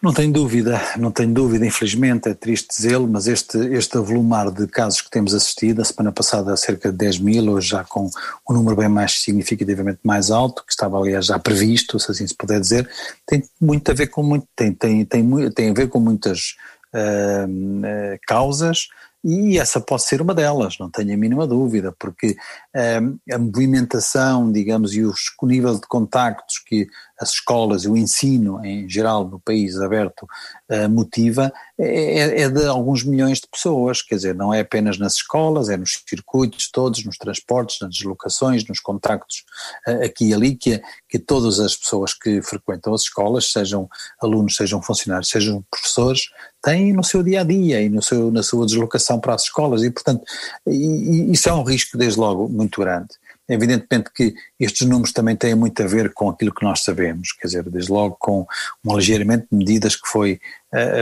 Não 0.00 0.12
tenho 0.12 0.32
dúvida, 0.32 0.80
não 0.96 1.10
tenho 1.10 1.34
dúvida, 1.34 1.66
infelizmente, 1.66 2.28
é 2.28 2.34
triste 2.34 2.68
dizê-lo, 2.68 3.08
mas 3.08 3.26
este, 3.26 3.58
este 3.74 3.98
avolumar 3.98 4.48
de 4.48 4.68
casos 4.68 5.00
que 5.00 5.10
temos 5.10 5.34
assistido, 5.34 5.82
a 5.82 5.84
semana 5.84 6.12
passada 6.12 6.56
cerca 6.56 6.92
de 6.92 6.96
10 6.96 7.18
mil, 7.18 7.50
hoje 7.50 7.70
já 7.70 7.82
com 7.82 8.08
um 8.48 8.52
número 8.52 8.76
bem 8.76 8.88
mais 8.88 9.20
significativamente 9.20 9.98
mais 10.04 10.30
alto, 10.30 10.64
que 10.64 10.70
estava 10.70 10.96
aliás 10.96 11.26
já 11.26 11.36
previsto, 11.40 11.98
se 11.98 12.12
assim 12.12 12.28
se 12.28 12.34
puder 12.34 12.60
dizer, 12.60 12.88
tem 13.26 13.42
muito 13.60 13.90
a 13.90 13.94
ver 13.94 14.06
com 14.06 14.22
muito, 14.22 14.46
tem, 14.54 14.72
tem, 14.72 15.04
tem, 15.04 15.50
tem 15.50 15.70
a 15.70 15.74
ver 15.74 15.88
com 15.88 15.98
muitas 15.98 16.54
uh, 16.94 18.18
causas, 18.24 18.86
e 19.24 19.58
essa 19.58 19.80
pode 19.80 20.04
ser 20.04 20.22
uma 20.22 20.32
delas, 20.32 20.78
não 20.78 20.88
tenho 20.88 21.12
a 21.12 21.16
mínima 21.16 21.44
dúvida, 21.44 21.92
porque 21.98 22.36
uh, 22.76 23.34
a 23.34 23.38
movimentação, 23.38 24.52
digamos, 24.52 24.94
e 24.94 25.02
os, 25.02 25.34
o 25.42 25.46
nível 25.46 25.74
de 25.74 25.88
contactos 25.88 26.60
que 26.60 26.86
as 27.20 27.30
escolas 27.30 27.84
e 27.84 27.88
o 27.88 27.96
ensino 27.96 28.64
em 28.64 28.88
geral 28.88 29.26
no 29.26 29.40
país 29.40 29.76
aberto 29.80 30.22
uh, 30.70 30.88
motiva 30.88 31.52
é, 31.78 32.18
é, 32.18 32.40
é, 32.42 32.48
de 32.48 32.66
alguns 32.66 33.04
milhões 33.04 33.40
de 33.40 33.48
pessoas, 33.48 34.02
quer 34.02 34.16
dizer, 34.16 34.34
não 34.34 34.52
é 34.52 34.60
apenas 34.60 34.98
nas 34.98 35.14
escolas, 35.14 35.68
é 35.68 35.76
nos 35.76 36.02
circuitos 36.08 36.70
todos, 36.70 37.04
nos 37.04 37.16
transportes, 37.16 37.78
nas 37.80 37.90
deslocações, 37.90 38.66
nos 38.66 38.80
contactos 38.80 39.44
uh, 39.86 40.04
aqui 40.04 40.28
e 40.28 40.34
ali, 40.34 40.54
que, 40.54 40.80
que 41.08 41.18
todas 41.18 41.60
as 41.60 41.76
pessoas 41.76 42.14
que 42.14 42.40
frequentam 42.42 42.94
as 42.94 43.02
escolas, 43.02 43.50
sejam 43.50 43.88
alunos, 44.20 44.56
sejam 44.56 44.82
funcionários, 44.82 45.28
sejam 45.28 45.64
professores, 45.70 46.30
têm 46.62 46.92
no 46.92 47.04
seu 47.04 47.22
dia 47.22 47.40
a 47.40 47.44
dia 47.44 47.80
e 47.80 47.88
no 47.88 48.02
seu, 48.02 48.30
na 48.30 48.42
sua 48.42 48.66
deslocação 48.66 49.20
para 49.20 49.34
as 49.34 49.42
escolas 49.42 49.82
e, 49.82 49.90
portanto, 49.90 50.24
e, 50.66 50.72
e 50.72 51.32
isso 51.32 51.48
é 51.48 51.52
um 51.52 51.62
risco 51.62 51.96
desde 51.96 52.18
logo 52.18 52.48
muito 52.48 52.80
grande. 52.80 53.08
Evidentemente 53.48 54.10
que 54.14 54.34
estes 54.60 54.86
números 54.86 55.12
também 55.12 55.34
têm 55.34 55.54
muito 55.54 55.82
a 55.82 55.86
ver 55.86 56.12
com 56.12 56.28
aquilo 56.28 56.54
que 56.54 56.64
nós 56.64 56.84
sabemos, 56.84 57.32
quer 57.32 57.46
dizer, 57.46 57.64
desde 57.64 57.90
logo 57.90 58.16
com 58.18 58.46
um 58.84 58.92
aligeiramento 58.92 59.46
de 59.50 59.56
medidas 59.56 59.96
que 59.96 60.06
foi, 60.06 60.40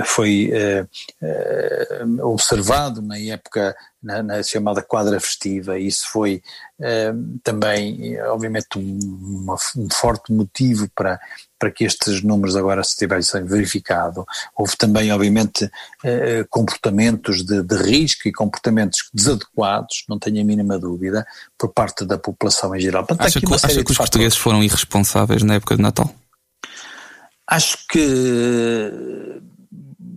foi 0.04 0.50
uh, 0.52 0.88
uh, 2.20 2.26
observado 2.32 3.02
na 3.02 3.18
época, 3.18 3.74
na, 4.02 4.22
na, 4.22 4.42
chamada 4.42 4.80
quadra 4.80 5.18
festiva, 5.18 5.78
e 5.78 5.86
isso 5.86 6.08
foi 6.08 6.42
também, 7.42 8.20
obviamente, 8.24 8.78
um, 8.78 9.46
um 9.76 9.88
forte 9.90 10.30
motivo 10.30 10.88
para 10.94 11.18
para 11.58 11.70
que 11.70 11.84
estes 11.84 12.22
números 12.22 12.56
agora 12.56 12.84
se 12.84 12.96
tivessem 12.96 13.44
verificado. 13.44 14.26
Houve 14.54 14.76
também, 14.76 15.10
obviamente, 15.10 15.70
eh, 16.04 16.44
comportamentos 16.50 17.42
de, 17.44 17.62
de, 17.62 17.76
risco 17.76 18.28
e 18.28 18.32
comportamentos 18.32 19.08
desadequados, 19.12 20.04
não 20.08 20.18
tenho 20.18 20.40
a 20.40 20.44
mínima 20.44 20.78
dúvida, 20.78 21.26
por 21.58 21.72
parte 21.72 22.04
da 22.04 22.18
população 22.18 22.74
em 22.74 22.80
geral. 22.80 23.06
Portanto, 23.06 23.26
acha 23.26 23.40
que, 23.40 23.54
acha 23.54 23.84
que 23.84 23.90
os 23.90 23.96
portugueses 23.96 24.36
foram 24.36 24.62
irresponsáveis 24.62 25.42
na 25.42 25.54
época 25.54 25.76
de 25.76 25.82
Natal? 25.82 26.12
Acho 27.48 27.78
que, 27.88 29.40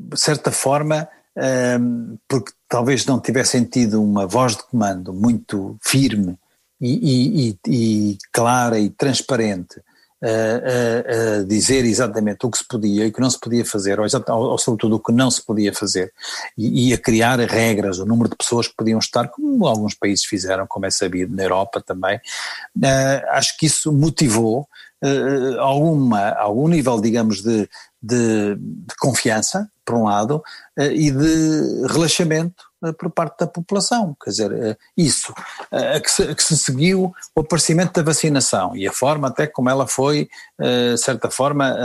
de 0.10 0.20
certa 0.20 0.52
forma, 0.52 1.08
eh, 1.36 1.80
porque 2.28 2.52
talvez 2.68 3.06
não 3.06 3.20
tivessem 3.20 3.64
tido 3.64 4.02
uma 4.02 4.26
voz 4.28 4.56
de 4.56 4.64
comando 4.64 5.14
muito 5.14 5.78
firme 5.82 6.38
e, 6.82 7.50
e, 7.50 7.58
e, 7.68 8.18
clara 8.32 8.80
e 8.80 8.90
transparente 8.90 9.82
a, 10.22 11.40
a, 11.40 11.44
dizer 11.44 11.86
exatamente 11.86 12.46
o 12.46 12.50
que 12.50 12.58
se 12.58 12.68
podia 12.68 13.06
e 13.06 13.10
o 13.10 13.14
que 13.14 13.22
não 13.22 13.30
se 13.30 13.40
podia 13.40 13.64
fazer, 13.64 14.00
ou, 14.00 14.08
ou, 14.28 14.58
sobretudo 14.58 14.98
o 14.98 15.00
que 15.00 15.14
não 15.14 15.32
se 15.32 15.42
podia 15.42 15.74
fazer, 15.74 16.12
e, 16.58 16.90
e, 16.90 16.94
a 16.94 16.98
criar 16.98 17.40
regras, 17.40 18.00
o 18.00 18.06
número 18.06 18.30
de 18.30 18.36
pessoas 18.36 18.68
que 18.68 18.76
podiam 18.76 19.00
estar, 19.00 19.30
como 19.30 19.66
alguns 19.66 19.94
países 19.94 20.26
fizeram, 20.26 20.68
como 20.68 20.86
é 20.86 20.92
sabido, 20.92 21.36
na 21.36 21.44
Europa 21.44 21.82
também, 21.82 22.18
uh, 22.18 23.30
acho 23.30 23.58
que 23.58 23.66
isso 23.66 23.94
motivou 23.94 24.68
uh, 25.04 25.60
alguma, 25.60 26.32
algum 26.32 26.68
nível, 26.68 27.00
digamos, 27.00 27.42
de, 27.42 27.70
de, 28.02 28.56
de 28.56 28.96
confiança, 28.98 29.70
por 29.86 29.96
um 29.96 30.04
lado, 30.04 30.44
uh, 30.78 30.84
e 30.84 31.12
de 31.12 31.88
relaxamento 31.88 32.70
eh, 32.82 32.94
por 32.94 33.10
parte 33.12 33.40
da 33.40 33.48
população. 33.48 34.16
Quer 34.24 34.30
dizer, 34.30 34.52
eh, 34.54 34.78
isso, 34.96 35.34
eh, 35.70 36.00
que 36.00 36.10
se, 36.10 36.36
que 36.36 36.44
se 36.44 36.58
seguiu 36.58 37.14
o 37.36 37.42
aparecimento 37.42 37.92
da 37.94 38.02
vacinação 38.02 38.76
e 38.76 38.88
a 38.88 38.94
forma 38.94 39.28
até 39.28 39.46
como 39.48 39.70
ela 39.70 39.86
foi, 39.86 40.30
de 40.58 40.98
certa 40.98 41.30
forma, 41.30 41.76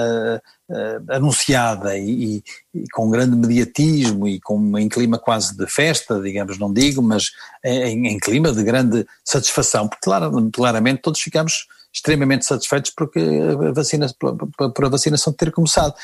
anunciada 1.10 1.96
e, 1.96 2.42
e, 2.74 2.84
com 2.92 3.10
grande 3.10 3.36
mediatismo 3.36 4.26
e 4.26 4.40
com, 4.40 4.78
em 4.78 4.88
clima 4.88 5.18
quase 5.18 5.56
de 5.56 5.66
festa, 5.66 6.20
digamos, 6.20 6.58
não 6.58 6.72
digo, 6.72 7.02
mas 7.02 7.30
em, 7.64 8.08
em 8.08 8.18
clima 8.18 8.52
de 8.52 8.62
grande 8.62 9.06
satisfação, 9.24 9.88
porque 9.88 10.50
claramente 10.52 11.02
todos 11.02 11.20
ficamos 11.20 11.66
extremamente 11.94 12.44
satisfeitos 12.44 12.90
porque 12.94 13.20
a 13.20 13.72
vacina, 13.72 14.06
por, 14.18 14.84
a 14.84 14.88
vacinação 14.88 15.32
ter 15.32 15.52
começado. 15.52 15.94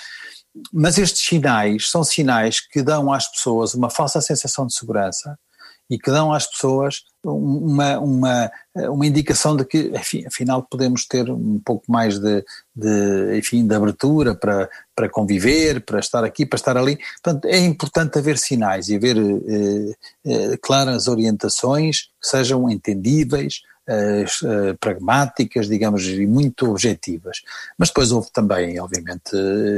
Mas 0.73 0.99
estes 0.99 1.27
sinais 1.27 1.91
são 1.91 2.05
sinais 2.05 2.61
que 2.61 2.83
dão 2.83 3.13
às 3.13 3.31
pessoas 3.31 3.75
uma 3.75 3.91
falsa 3.91 4.21
sensação 4.21 4.67
de 4.67 4.75
segurança 4.75 5.39
e 5.91 5.99
que 5.99 6.11
dão 6.11 6.33
às 6.33 6.47
pessoas 6.47 7.03
uma, 7.23 7.99
uma, 7.99 8.51
uma 8.75 9.07
indicação 9.07 9.57
de 9.57 9.65
que, 9.65 9.91
enfim, 9.95 10.25
afinal 10.25 10.63
podemos 10.63 11.05
ter 11.05 11.29
um 11.29 11.61
pouco 11.65 11.91
mais 11.91 12.19
de, 12.19 12.45
de, 12.75 13.37
enfim, 13.37 13.67
de 13.67 13.75
abertura 13.75 14.35
para, 14.37 14.71
para 14.95 15.09
conviver, 15.09 15.85
para 15.85 15.99
estar 15.99 16.23
aqui, 16.23 16.47
para 16.47 16.57
estar 16.57 16.77
ali. 16.77 16.97
Portanto, 17.23 17.45
é 17.47 17.59
importante 17.59 18.19
haver 18.19 18.39
sinais 18.39 18.89
e 18.89 18.97
haver 18.97 19.17
eh, 19.19 19.93
eh, 20.25 20.57
claras 20.63 21.09
orientações 21.09 22.03
que 22.23 22.29
sejam 22.29 22.71
entendíveis, 22.71 23.61
uh, 23.91 24.77
pragmáticas, 24.79 25.69
digamos, 25.69 26.07
e 26.07 26.27
muito 26.27 26.71
objetivas. 26.71 27.43
Mas 27.79 27.89
depois 27.89 28.13
houve 28.13 28.31
também, 28.33 28.79
obviamente, 28.81 29.37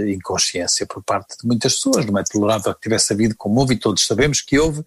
inconsciência 0.09 0.87
por 0.87 1.02
parte 1.02 1.37
de 1.40 1.47
muitas 1.47 1.75
pessoas, 1.75 2.04
não 2.07 2.19
é? 2.19 2.25
Tolerável 2.25 2.75
que 2.75 2.81
tivesse 2.81 3.12
havido, 3.12 3.35
como 3.37 3.61
houve, 3.61 3.75
e 3.75 3.78
todos 3.78 4.07
sabemos 4.07 4.40
que 4.40 4.59
houve, 4.59 4.85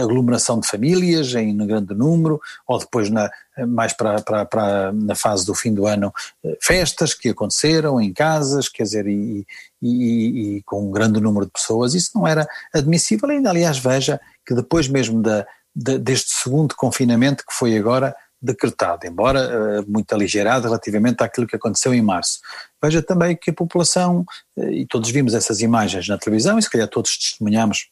aglomeração 0.00 0.58
de 0.58 0.66
famílias 0.66 1.34
em 1.34 1.54
grande 1.66 1.94
número, 1.94 2.40
ou 2.66 2.78
depois 2.78 3.10
na, 3.10 3.30
mais 3.66 3.92
para, 3.92 4.20
para, 4.22 4.46
para, 4.46 4.92
na 4.92 5.14
fase 5.14 5.44
do 5.44 5.54
fim 5.54 5.74
do 5.74 5.86
ano, 5.86 6.12
festas 6.60 7.12
que 7.12 7.28
aconteceram 7.28 8.00
em 8.00 8.12
casas, 8.12 8.68
quer 8.68 8.84
dizer, 8.84 9.06
e, 9.06 9.46
e, 9.82 10.56
e, 10.56 10.62
com 10.62 10.88
um 10.88 10.90
grande 10.90 11.20
número 11.20 11.44
de 11.44 11.52
pessoas, 11.52 11.94
isso 11.94 12.12
não 12.14 12.26
era 12.26 12.48
admissível, 12.72 13.28
ainda. 13.28 13.50
Aliás 13.50 13.78
veja 13.78 14.18
que 14.46 14.54
depois 14.54 14.88
mesmo 14.88 15.20
da, 15.20 15.46
de, 15.74 15.98
deste 15.98 16.30
segundo 16.30 16.74
confinamento 16.74 17.44
que 17.46 17.52
foi 17.52 17.76
agora, 17.76 18.14
decretado, 18.40 19.06
embora 19.06 19.40
uh, 19.80 19.90
muito 19.90 20.12
aligerado 20.14 20.66
relativamente 20.66 21.22
àquilo 21.22 21.46
que 21.46 21.56
aconteceu 21.56 21.92
em 21.92 22.02
março. 22.02 22.38
Veja 22.82 23.02
também 23.02 23.36
que 23.36 23.50
a 23.50 23.54
população, 23.54 24.24
uh, 24.56 24.70
e 24.70 24.86
todos 24.86 25.10
vimos 25.10 25.34
essas 25.34 25.60
imagens 25.60 26.08
na 26.08 26.16
televisão, 26.16 26.58
e 26.58 26.62
se 26.62 26.70
calhar 26.70 26.88
todos 26.88 27.16
testemunhamos 27.16 27.88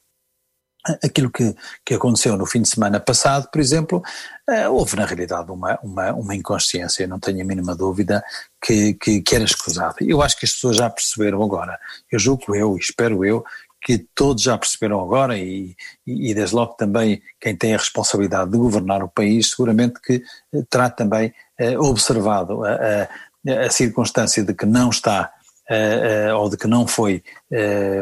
aquilo 1.03 1.31
que, 1.31 1.55
que 1.85 1.95
aconteceu 1.95 2.37
no 2.37 2.47
fim 2.47 2.63
de 2.63 2.69
semana 2.69 3.01
passado, 3.01 3.49
por 3.51 3.61
exemplo, 3.61 4.03
uh, 4.49 4.71
houve 4.71 4.97
na 4.97 5.05
realidade 5.05 5.51
uma, 5.51 5.79
uma, 5.83 6.13
uma 6.13 6.35
inconsciência, 6.35 7.07
não 7.07 7.19
tenho 7.19 7.43
a 7.43 7.45
mínima 7.45 7.75
dúvida, 7.75 8.23
que, 8.65 8.95
que, 8.95 9.21
que 9.21 9.35
era 9.35 9.45
escusado. 9.45 9.97
Eu 10.01 10.23
acho 10.23 10.39
que 10.39 10.45
as 10.45 10.53
pessoas 10.53 10.77
já 10.77 10.89
perceberam 10.89 11.43
agora, 11.43 11.79
eu 12.11 12.19
julgo 12.19 12.55
eu, 12.55 12.77
espero 12.77 13.25
eu, 13.25 13.45
que 13.87 13.99
todos 14.17 14.43
já 14.43 14.59
perceberam 14.59 15.01
agora 15.01 15.39
e, 15.39 15.77
e, 16.05 16.35
desde 16.35 16.57
logo 16.57 16.75
também 16.75 17.23
quem 17.41 17.55
tem 17.55 17.73
a 17.73 17.79
responsabilidade 17.79 18.51
de 18.51 18.59
governar 18.59 19.01
o 19.01 19.09
país 19.09 19.51
seguramente 19.51 20.01
que 20.03 20.25
eh, 20.53 20.63
terá 20.69 20.91
também 20.91 21.33
eh, 21.57 21.79
observado 21.79 22.65
a, 22.65 22.73
a, 22.73 23.67
a, 23.67 23.71
circunstância 23.71 24.43
de 24.43 24.53
que 24.55 24.67
não 24.67 24.91
está 24.91 25.31
eh, 25.71 26.35
ou 26.35 26.51
de 26.51 26.57
que 26.57 26.67
não 26.67 26.85
foi 26.85 27.23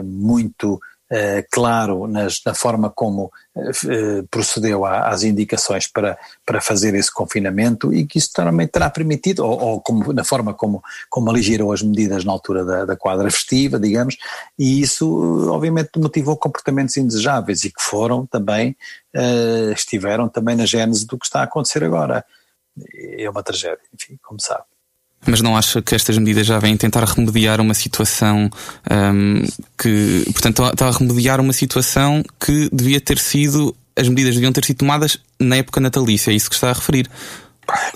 muito 0.02 0.80
claro 1.50 2.06
nas, 2.06 2.40
na 2.44 2.54
forma 2.54 2.90
como 2.90 3.30
uh, 3.54 4.26
procedeu 4.30 4.84
a, 4.84 5.08
às 5.08 5.22
indicações 5.22 5.86
para, 5.86 6.18
para 6.44 6.60
fazer 6.60 6.94
esse 6.94 7.12
confinamento 7.12 7.92
e 7.92 8.06
que 8.06 8.18
isso 8.18 8.32
também 8.32 8.66
terá 8.66 8.90
permitido, 8.90 9.44
ou, 9.44 9.60
ou 9.60 9.80
como, 9.80 10.12
na 10.12 10.24
forma 10.24 10.52
como, 10.54 10.82
como 11.08 11.30
aligerou 11.30 11.72
as 11.72 11.82
medidas 11.82 12.24
na 12.24 12.32
altura 12.32 12.64
da, 12.64 12.84
da 12.84 12.96
quadra 12.96 13.30
festiva, 13.30 13.78
digamos, 13.78 14.16
e 14.58 14.80
isso 14.80 15.50
obviamente 15.50 15.98
motivou 15.98 16.36
comportamentos 16.36 16.96
indesejáveis 16.96 17.64
e 17.64 17.70
que 17.70 17.82
foram 17.82 18.26
também, 18.26 18.76
estiveram 19.74 20.28
também 20.28 20.56
na 20.56 20.66
gênese 20.66 21.06
do 21.06 21.18
que 21.18 21.26
está 21.26 21.40
a 21.40 21.44
acontecer 21.44 21.84
agora. 21.84 22.24
É 23.18 23.30
uma 23.30 23.42
tragédia, 23.42 23.78
enfim, 23.94 24.18
como 24.22 24.40
sabe. 24.40 24.64
Mas 25.26 25.40
não 25.40 25.56
acha 25.56 25.80
que 25.80 25.94
estas 25.94 26.18
medidas 26.18 26.46
já 26.46 26.58
vêm 26.58 26.76
tentar 26.76 27.04
remediar 27.04 27.60
uma 27.60 27.74
situação 27.74 28.50
um, 28.90 29.42
que, 29.78 30.24
portanto, 30.32 30.62
está 30.64 30.88
a 30.88 30.90
remediar 30.90 31.40
uma 31.40 31.52
situação 31.52 32.22
que 32.38 32.68
devia 32.72 33.00
ter 33.00 33.18
sido, 33.18 33.74
as 33.96 34.08
medidas 34.08 34.34
deviam 34.34 34.52
ter 34.52 34.64
sido 34.64 34.78
tomadas 34.78 35.18
na 35.40 35.56
época 35.56 35.80
natalícia, 35.80 36.30
é 36.30 36.34
isso 36.34 36.48
que 36.48 36.54
está 36.54 36.70
a 36.70 36.74
referir. 36.74 37.08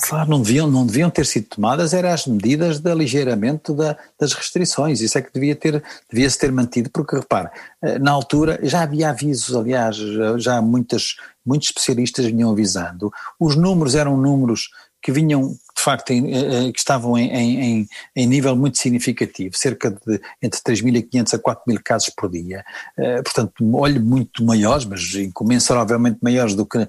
Claro, 0.00 0.30
não 0.30 0.40
deviam, 0.40 0.66
não 0.66 0.86
deviam 0.86 1.10
ter 1.10 1.26
sido 1.26 1.46
tomadas, 1.46 1.92
eram 1.92 2.08
as 2.08 2.26
medidas 2.26 2.80
de 2.80 2.90
aligeiramento 2.90 3.74
da, 3.74 3.96
das 4.18 4.32
restrições, 4.32 5.00
isso 5.00 5.18
é 5.18 5.22
que 5.22 5.32
devia 5.32 5.54
ter, 5.54 5.82
devia-se 6.10 6.38
ter 6.38 6.50
mantido, 6.50 6.88
porque 6.90 7.16
repare, 7.16 7.50
eh, 7.82 7.98
na 7.98 8.10
altura 8.12 8.58
já 8.62 8.82
havia 8.82 9.10
avisos, 9.10 9.54
aliás, 9.54 9.96
já 10.38 10.62
muitas, 10.62 11.16
muitos 11.44 11.68
especialistas 11.68 12.24
vinham 12.24 12.50
avisando, 12.50 13.12
os 13.38 13.56
números 13.56 13.94
eram 13.94 14.16
números 14.16 14.70
que 15.02 15.12
vinham 15.12 15.54
de 15.78 15.84
facto 15.84 16.10
em, 16.10 16.34
eh, 16.34 16.68
eh, 16.68 16.72
que 16.72 16.78
estavam 16.78 17.16
em, 17.16 17.30
em, 17.30 17.88
em, 18.16 18.26
nível 18.26 18.56
muito 18.56 18.78
significativo, 18.78 19.56
cerca 19.56 19.90
de 19.90 20.20
entre 20.42 20.60
3.500 20.60 21.34
a 21.34 21.38
4.000 21.38 21.80
casos 21.84 22.10
por 22.10 22.28
dia, 22.28 22.64
eh, 22.98 23.22
portanto, 23.22 23.52
olhe 23.76 24.00
muito 24.00 24.44
maiores, 24.44 24.84
mas 24.84 25.14
incomensuravelmente 25.14 26.18
maiores 26.20 26.56
do 26.56 26.66
que 26.66 26.86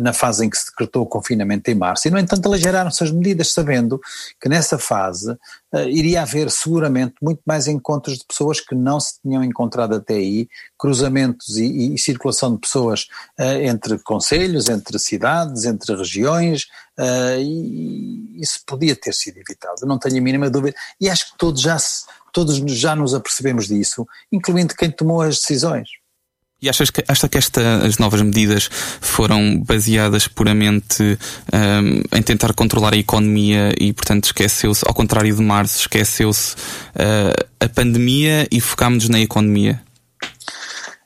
na 0.00 0.12
fase 0.12 0.44
em 0.44 0.50
que 0.50 0.56
se 0.56 0.66
decretou 0.66 1.02
o 1.02 1.06
confinamento 1.06 1.70
em 1.70 1.74
março, 1.74 2.06
e 2.06 2.10
no 2.10 2.18
entanto 2.18 2.46
aligeraram-se 2.46 3.02
as 3.02 3.10
medidas 3.10 3.52
sabendo 3.52 4.00
que 4.40 4.48
nessa 4.48 4.78
fase 4.78 5.36
iria 5.88 6.22
haver 6.22 6.50
seguramente 6.50 7.14
muito 7.22 7.40
mais 7.46 7.66
encontros 7.66 8.18
de 8.18 8.24
pessoas 8.26 8.60
que 8.60 8.74
não 8.74 8.98
se 8.98 9.20
tinham 9.20 9.44
encontrado 9.44 9.94
até 9.94 10.14
aí, 10.14 10.48
cruzamentos 10.78 11.56
e, 11.56 11.94
e 11.94 11.98
circulação 11.98 12.54
de 12.54 12.60
pessoas 12.60 13.06
entre 13.38 13.98
conselhos, 13.98 14.68
entre 14.68 14.98
cidades, 14.98 15.64
entre 15.64 15.94
regiões, 15.94 16.66
e 17.38 18.25
isso 18.34 18.60
podia 18.66 18.96
ter 18.96 19.14
sido 19.14 19.38
evitado, 19.38 19.86
não 19.86 19.98
tenho 19.98 20.18
a 20.18 20.20
mínima 20.20 20.50
dúvida, 20.50 20.76
e 21.00 21.08
acho 21.08 21.32
que 21.32 21.38
todos 21.38 21.60
já, 21.60 21.76
todos 22.32 22.56
já 22.72 22.94
nos 22.94 23.14
apercebemos 23.14 23.68
disso, 23.68 24.06
incluindo 24.30 24.74
quem 24.74 24.90
tomou 24.90 25.22
as 25.22 25.36
decisões. 25.36 25.88
E 26.60 26.70
achas 26.70 26.88
que, 26.88 27.04
acha 27.06 27.28
que 27.28 27.36
estas 27.36 27.98
novas 27.98 28.22
medidas 28.22 28.70
foram 29.00 29.60
baseadas 29.60 30.26
puramente 30.26 31.02
um, 31.52 32.16
em 32.16 32.22
tentar 32.22 32.54
controlar 32.54 32.94
a 32.94 32.96
economia 32.96 33.74
e, 33.78 33.92
portanto, 33.92 34.24
esqueceu-se, 34.24 34.82
ao 34.86 34.94
contrário 34.94 35.34
de 35.36 35.42
março, 35.42 35.80
esqueceu-se 35.80 36.54
uh, 36.54 37.46
a 37.60 37.68
pandemia 37.68 38.48
e 38.50 38.58
focámos-nos 38.58 39.10
na 39.10 39.20
economia? 39.20 39.82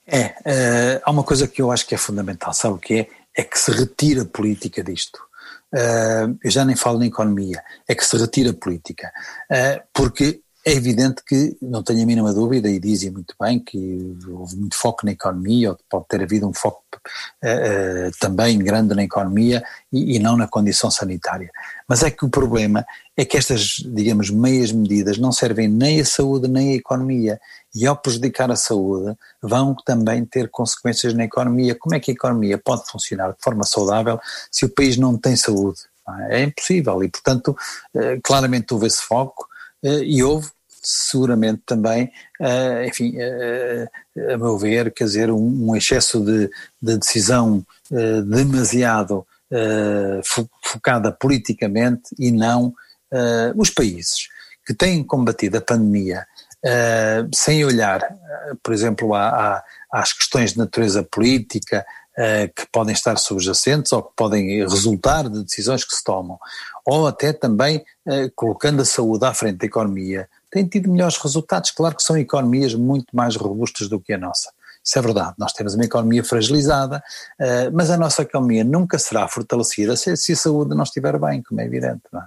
É, 0.07 0.27
uh, 0.27 1.03
há 1.05 1.11
uma 1.11 1.25
coisa 1.25 1.49
que 1.49 1.61
eu 1.61 1.73
acho 1.73 1.85
que 1.85 1.97
é 1.97 1.99
fundamental, 1.99 2.55
sabe 2.55 2.77
o 2.77 2.79
que 2.79 2.95
é? 2.95 3.09
É 3.37 3.43
que 3.43 3.59
se 3.59 3.73
retira 3.73 4.23
a 4.23 4.27
política 4.27 4.85
disto 4.85 5.21
eu 6.43 6.51
já 6.51 6.65
nem 6.65 6.77
falo 6.77 6.99
na 6.99 7.07
economia, 7.07 7.63
é 7.89 7.95
que 7.95 8.05
se 8.05 8.17
retira 8.17 8.51
a 8.51 8.55
política, 8.55 9.13
uh, 9.51 9.83
porque 9.93 10.43
é 10.65 10.73
evidente 10.73 11.23
que, 11.27 11.57
não 11.63 11.83
tenho 11.83 12.03
a 12.03 12.07
mínima 12.07 12.35
dúvida, 12.35 12.69
e 12.69 12.79
dizem 12.79 13.11
muito 13.11 13.35
bem 13.41 13.59
que 13.59 14.17
houve 14.29 14.57
muito 14.57 14.77
foco 14.77 15.07
na 15.07 15.13
economia, 15.13 15.71
ou 15.71 15.79
pode 15.89 16.07
ter 16.07 16.23
havido 16.23 16.47
um 16.47 16.53
foco 16.53 16.83
uh, 16.97 18.11
também 18.21 18.59
grande 18.59 18.95
na 18.95 19.03
economia 19.03 19.65
e, 19.91 20.17
e, 20.17 20.19
não 20.19 20.37
na 20.37 20.47
condição 20.47 20.91
sanitária. 20.91 21.51
Mas 21.89 22.03
é 22.03 22.11
que 22.11 22.27
o 22.27 22.29
problema 22.29 22.85
é 23.17 23.25
que 23.25 23.39
estas, 23.39 23.77
digamos, 23.87 24.29
meias 24.29 24.71
medidas 24.71 25.17
não 25.17 25.33
servem 25.33 25.67
nem 25.67 26.01
à 26.01 26.05
saúde 26.05 26.47
nem 26.47 26.73
à 26.73 26.75
economia. 26.75 27.41
E 27.75 27.87
ao 27.87 27.97
prejudicar 27.97 28.51
a 28.51 28.57
saúde, 28.57 29.17
vão 29.41 29.75
também 29.87 30.25
ter 30.25 30.51
consequências 30.51 31.15
na 31.15 31.25
economia. 31.25 31.75
Como 31.75 31.95
é 31.95 32.01
que 32.01 32.11
a 32.11 32.15
economia 32.15 32.59
pode 32.59 32.85
funcionar 32.91 33.31
de 33.31 33.39
forma 33.41 33.65
saudável 33.65 34.21
se 34.51 34.65
o 34.65 34.69
país 34.69 34.97
não 34.97 35.17
tem 35.17 35.37
saúde? 35.37 35.81
É 36.29 36.43
impossível. 36.43 37.03
E, 37.03 37.09
portanto, 37.09 37.57
uh, 37.95 38.21
claramente 38.23 38.75
houve 38.75 38.89
esse 38.89 39.01
foco 39.01 39.47
eh, 39.47 39.50
e 39.83 40.23
houve 40.23 40.51
seguramente 40.83 41.63
também, 41.67 42.11
eh, 42.41 42.87
enfim, 42.87 43.15
eh, 43.19 43.87
a 44.33 44.37
meu 44.39 44.57
ver, 44.57 44.93
quer 44.93 45.05
dizer, 45.05 45.31
um, 45.31 45.77
excesso 45.77 46.25
de, 46.25 46.51
de 46.81 46.99
decisão 46.99 47.65
demasiado 48.27 49.27
focada 50.63 51.11
politicamente 51.11 52.15
e 52.19 52.31
não 52.31 52.73
os 53.57 53.69
países 53.69 54.29
que 54.65 54.73
têm 54.73 55.03
combatido 55.03 55.59
a 55.59 55.61
pandemia 55.61 56.25
sem 57.35 57.65
olhar, 57.65 58.01
por 58.63 58.73
exemplo, 58.73 59.13
às 59.13 60.13
questões 60.13 60.53
de 60.53 60.59
natureza 60.59 61.03
política, 61.03 61.85
que 62.55 62.67
podem 62.71 62.93
estar 62.93 63.17
subjacentes 63.19 63.93
ou 63.93 64.03
que 64.03 64.13
podem 64.15 64.61
resultar 64.61 65.29
de 65.29 65.43
decisões 65.43 65.85
que 65.85 65.95
se 65.95 66.05
tomam, 66.05 66.39
ou 66.85 67.07
até 67.07 67.33
também 67.33 67.85
eh, 68.07 68.31
colocando 68.35 68.83
a 68.83 68.85
saúde 68.85 69.25
à 69.25 69.33
frente 69.33 69.59
da 69.59 69.67
economia, 69.67 70.29
têm 70.51 70.67
tido 70.67 70.91
melhores 70.91 71.17
resultados. 71.17 71.71
Claro 71.71 71.97
que 71.97 72.03
são 72.03 72.19
economias 72.19 72.75
muito 72.75 73.15
mais 73.15 73.37
robustas 73.37 73.89
do 73.89 74.01
que 74.01 74.13
a 74.13 74.19
nossa. 74.19 74.51
Isso 74.83 74.99
é 74.99 75.03
verdade, 75.03 75.35
nós 75.39 75.53
temos 75.53 75.75
uma 75.75 75.85
economia 75.85 76.25
fragilizada, 76.25 77.03
eh, 77.39 77.71
mas 77.71 77.91
a 77.91 77.97
nossa 77.97 78.23
economia 78.23 78.65
nunca 78.65 78.99
será 78.99 79.29
fortalecida 79.29 79.97
se, 79.97 80.17
se 80.17 80.33
a 80.33 80.37
saúde 80.37 80.75
não 80.75 80.85
estiver 80.85 81.19
bem, 81.19 81.43
como 81.43 81.61
é 81.61 81.65
evidente. 81.65 82.03
Não 82.13 82.21
é? 82.21 82.27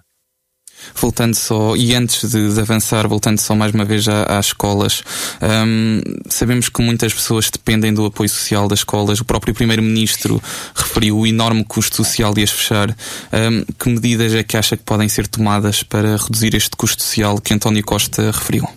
Voltando 0.96 1.36
só, 1.36 1.76
e 1.76 1.96
antes 1.96 2.30
de, 2.30 2.54
de, 2.54 2.60
avançar, 2.60 3.08
voltando 3.08 3.40
só 3.40 3.56
mais 3.56 3.74
uma 3.74 3.86
vez 3.86 4.08
à, 4.08 4.24
às 4.38 4.48
escolas, 4.48 5.04
um, 5.42 6.02
sabemos 6.30 6.70
que 6.70 6.82
muitas 6.82 7.14
pessoas 7.14 7.50
dependem 7.50 7.94
do 7.94 8.06
apoio 8.06 8.30
social 8.30 8.68
das 8.68 8.80
escolas. 8.80 9.20
O 9.20 9.26
próprio 9.26 9.54
Primeiro-Ministro 9.54 10.42
referiu 10.76 11.20
o 11.20 11.28
enorme 11.28 11.64
custo 11.64 11.98
social 11.98 12.34
de 12.34 12.44
as 12.44 12.52
fechar. 12.52 12.90
Um, 12.90 13.64
que 13.78 13.90
medidas 13.90 14.34
é 14.34 14.44
que 14.44 14.58
acha 14.58 14.78
que 14.78 14.84
podem 14.84 15.10
ser 15.10 15.28
tomadas 15.28 15.84
para 15.84 16.18
reduzir 16.18 16.56
este 16.56 16.76
custo 16.76 17.04
social 17.04 17.40
que 17.40 17.54
António 17.54 17.84
Costa 17.84 18.32
referiu? 18.32 18.68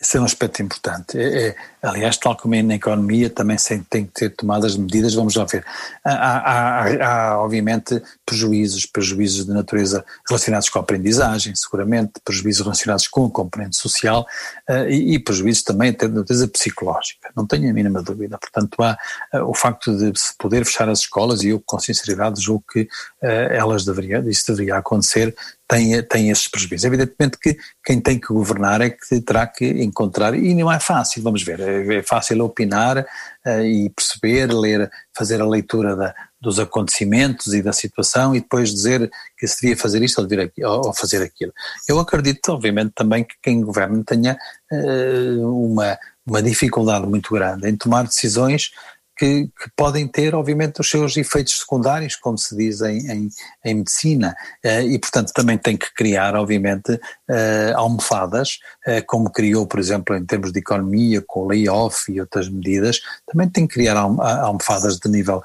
Esse 0.00 0.16
é 0.16 0.20
um 0.20 0.24
aspecto 0.24 0.62
importante. 0.62 1.18
É, 1.18 1.48
é, 1.48 1.56
Aliás, 1.82 2.18
tal 2.18 2.36
como 2.36 2.54
é 2.54 2.62
na 2.62 2.74
economia, 2.74 3.30
também 3.30 3.56
tem 3.88 4.04
que 4.04 4.12
ter 4.12 4.30
tomadas 4.30 4.76
medidas, 4.76 5.14
vamos 5.14 5.34
lá 5.34 5.44
ver. 5.44 5.64
Há, 6.04 6.12
há, 6.12 7.06
há, 7.06 7.40
obviamente, 7.40 8.02
prejuízos, 8.26 8.84
prejuízos 8.84 9.46
de 9.46 9.52
natureza 9.52 10.04
relacionados 10.28 10.68
com 10.68 10.78
a 10.78 10.82
aprendizagem, 10.82 11.54
seguramente, 11.54 12.12
prejuízos 12.22 12.62
relacionados 12.62 13.08
com 13.08 13.24
a 13.24 13.30
componente 13.30 13.76
social 13.76 14.26
uh, 14.68 14.88
e, 14.90 15.14
e, 15.14 15.18
prejuízos 15.18 15.62
também 15.62 15.92
de 15.92 16.06
natureza 16.08 16.46
psicológica, 16.48 17.30
não 17.34 17.46
tenho 17.46 17.70
a 17.70 17.72
mínima 17.72 18.02
dúvida. 18.02 18.36
Portanto, 18.36 18.82
há 18.82 18.98
uh, 19.38 19.48
o 19.48 19.54
facto 19.54 19.96
de 19.96 20.18
se 20.18 20.36
poder 20.36 20.66
fechar 20.66 20.88
as 20.90 21.00
escolas, 21.00 21.42
e 21.42 21.48
eu 21.48 21.62
com 21.64 21.78
sinceridade 21.78 22.42
julgo 22.42 22.64
que 22.70 22.82
uh, 22.82 22.86
elas 23.22 23.86
deveriam, 23.86 24.28
isso 24.28 24.44
deveria 24.48 24.76
acontecer, 24.76 25.34
tem, 25.70 26.02
tem 26.02 26.30
esses 26.30 26.48
prejuízos. 26.48 26.84
Evidentemente 26.84 27.38
que 27.38 27.56
quem 27.84 28.00
tem 28.00 28.18
que 28.18 28.34
governar 28.34 28.80
é 28.80 28.90
que 28.90 29.20
terá 29.20 29.46
que 29.46 29.64
encontrar, 29.64 30.34
e 30.34 30.52
não 30.52 30.70
é 30.70 30.80
fácil, 30.80 31.22
vamos 31.22 31.44
ver, 31.44 31.60
é, 31.60 31.98
é 31.98 32.02
fácil 32.02 32.44
opinar 32.44 32.98
uh, 32.98 33.60
e 33.62 33.88
perceber, 33.90 34.52
ler, 34.52 34.90
fazer 35.16 35.40
a 35.40 35.46
leitura 35.46 35.94
da, 35.94 36.12
dos 36.40 36.58
acontecimentos 36.58 37.54
e 37.54 37.62
da 37.62 37.72
situação 37.72 38.34
e 38.34 38.40
depois 38.40 38.74
dizer 38.74 39.08
que 39.38 39.46
se 39.46 39.60
devia 39.60 39.76
fazer 39.76 40.02
isto 40.02 40.20
ou, 40.20 40.86
ou 40.86 40.92
fazer 40.92 41.22
aquilo. 41.22 41.52
Eu 41.88 42.00
acredito, 42.00 42.48
obviamente, 42.48 42.92
também 42.92 43.22
que 43.22 43.36
quem 43.40 43.60
governa 43.60 44.02
tenha 44.04 44.36
uh, 44.72 45.66
uma, 45.66 45.96
uma 46.26 46.42
dificuldade 46.42 47.06
muito 47.06 47.32
grande 47.32 47.68
em 47.68 47.76
tomar 47.76 48.08
decisões 48.08 48.72
que, 49.20 49.48
que, 49.48 49.70
podem 49.76 50.08
ter, 50.08 50.34
obviamente, 50.34 50.80
os 50.80 50.88
seus 50.88 51.14
efeitos 51.14 51.58
secundários, 51.58 52.16
como 52.16 52.38
se 52.38 52.56
diz 52.56 52.80
em, 52.80 53.06
em, 53.10 53.28
em 53.62 53.74
medicina, 53.74 54.34
uh, 54.64 54.80
e, 54.80 54.98
portanto, 54.98 55.30
também 55.34 55.58
tem 55.58 55.76
que 55.76 55.92
criar, 55.92 56.34
obviamente, 56.34 56.92
uh, 56.94 57.76
almofadas, 57.76 58.60
uh, 58.86 59.04
como 59.06 59.30
criou, 59.30 59.66
por 59.66 59.78
exemplo, 59.78 60.16
em 60.16 60.24
termos 60.24 60.52
de 60.52 60.60
economia, 60.60 61.22
com 61.26 61.40
o 61.40 61.48
layoff 61.48 62.10
e 62.10 62.18
outras 62.18 62.48
medidas, 62.48 63.02
também 63.30 63.46
tem 63.46 63.66
que 63.66 63.74
criar 63.74 63.94
almofadas 63.98 64.98
de 64.98 65.10
nível 65.10 65.42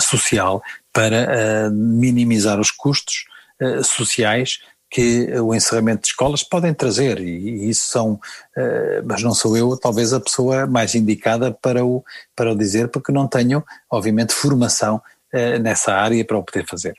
social 0.00 0.62
para 0.90 1.70
minimizar 1.70 2.58
os 2.58 2.70
custos 2.70 3.24
sociais 3.84 4.58
que 4.90 5.30
o 5.38 5.54
encerramento 5.54 6.02
de 6.02 6.08
escolas 6.08 6.42
podem 6.42 6.72
trazer 6.72 7.20
e, 7.20 7.68
isso 7.68 7.90
são, 7.90 8.12
uh, 8.12 9.02
mas 9.04 9.22
não 9.22 9.34
sou 9.34 9.56
eu 9.56 9.76
talvez 9.76 10.12
a 10.12 10.20
pessoa 10.20 10.66
mais 10.66 10.94
indicada 10.94 11.52
para 11.52 11.84
o, 11.84 12.02
para 12.34 12.52
o 12.52 12.56
dizer 12.56 12.88
porque 12.88 13.12
não 13.12 13.28
tenho 13.28 13.62
obviamente 13.90 14.32
formação 14.32 14.96
uh, 15.34 15.58
nessa 15.60 15.92
área 15.94 16.24
para 16.24 16.38
o 16.38 16.42
poder 16.42 16.66
fazer. 16.66 16.94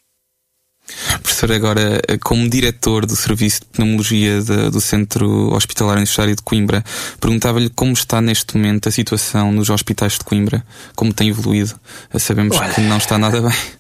Professor, 1.21 1.51
agora, 1.51 2.01
como 2.23 2.49
diretor 2.49 3.05
do 3.05 3.15
Serviço 3.15 3.61
de 3.61 3.67
Pneumologia 3.67 4.41
de, 4.41 4.71
do 4.71 4.81
Centro 4.81 5.53
Hospitalar 5.53 5.97
Universitário 5.97 6.35
de 6.35 6.41
Coimbra, 6.41 6.83
perguntava-lhe 7.19 7.69
como 7.69 7.93
está 7.93 8.19
neste 8.19 8.57
momento 8.57 8.89
a 8.89 8.91
situação 8.91 9.51
nos 9.51 9.69
hospitais 9.69 10.13
de 10.13 10.23
Coimbra, 10.23 10.65
como 10.95 11.13
tem 11.13 11.29
evoluído. 11.29 11.79
Sabemos 12.17 12.57
Olha, 12.57 12.73
que 12.73 12.81
não 12.81 12.97
está 12.97 13.19
nada 13.19 13.39
bem 13.39 13.78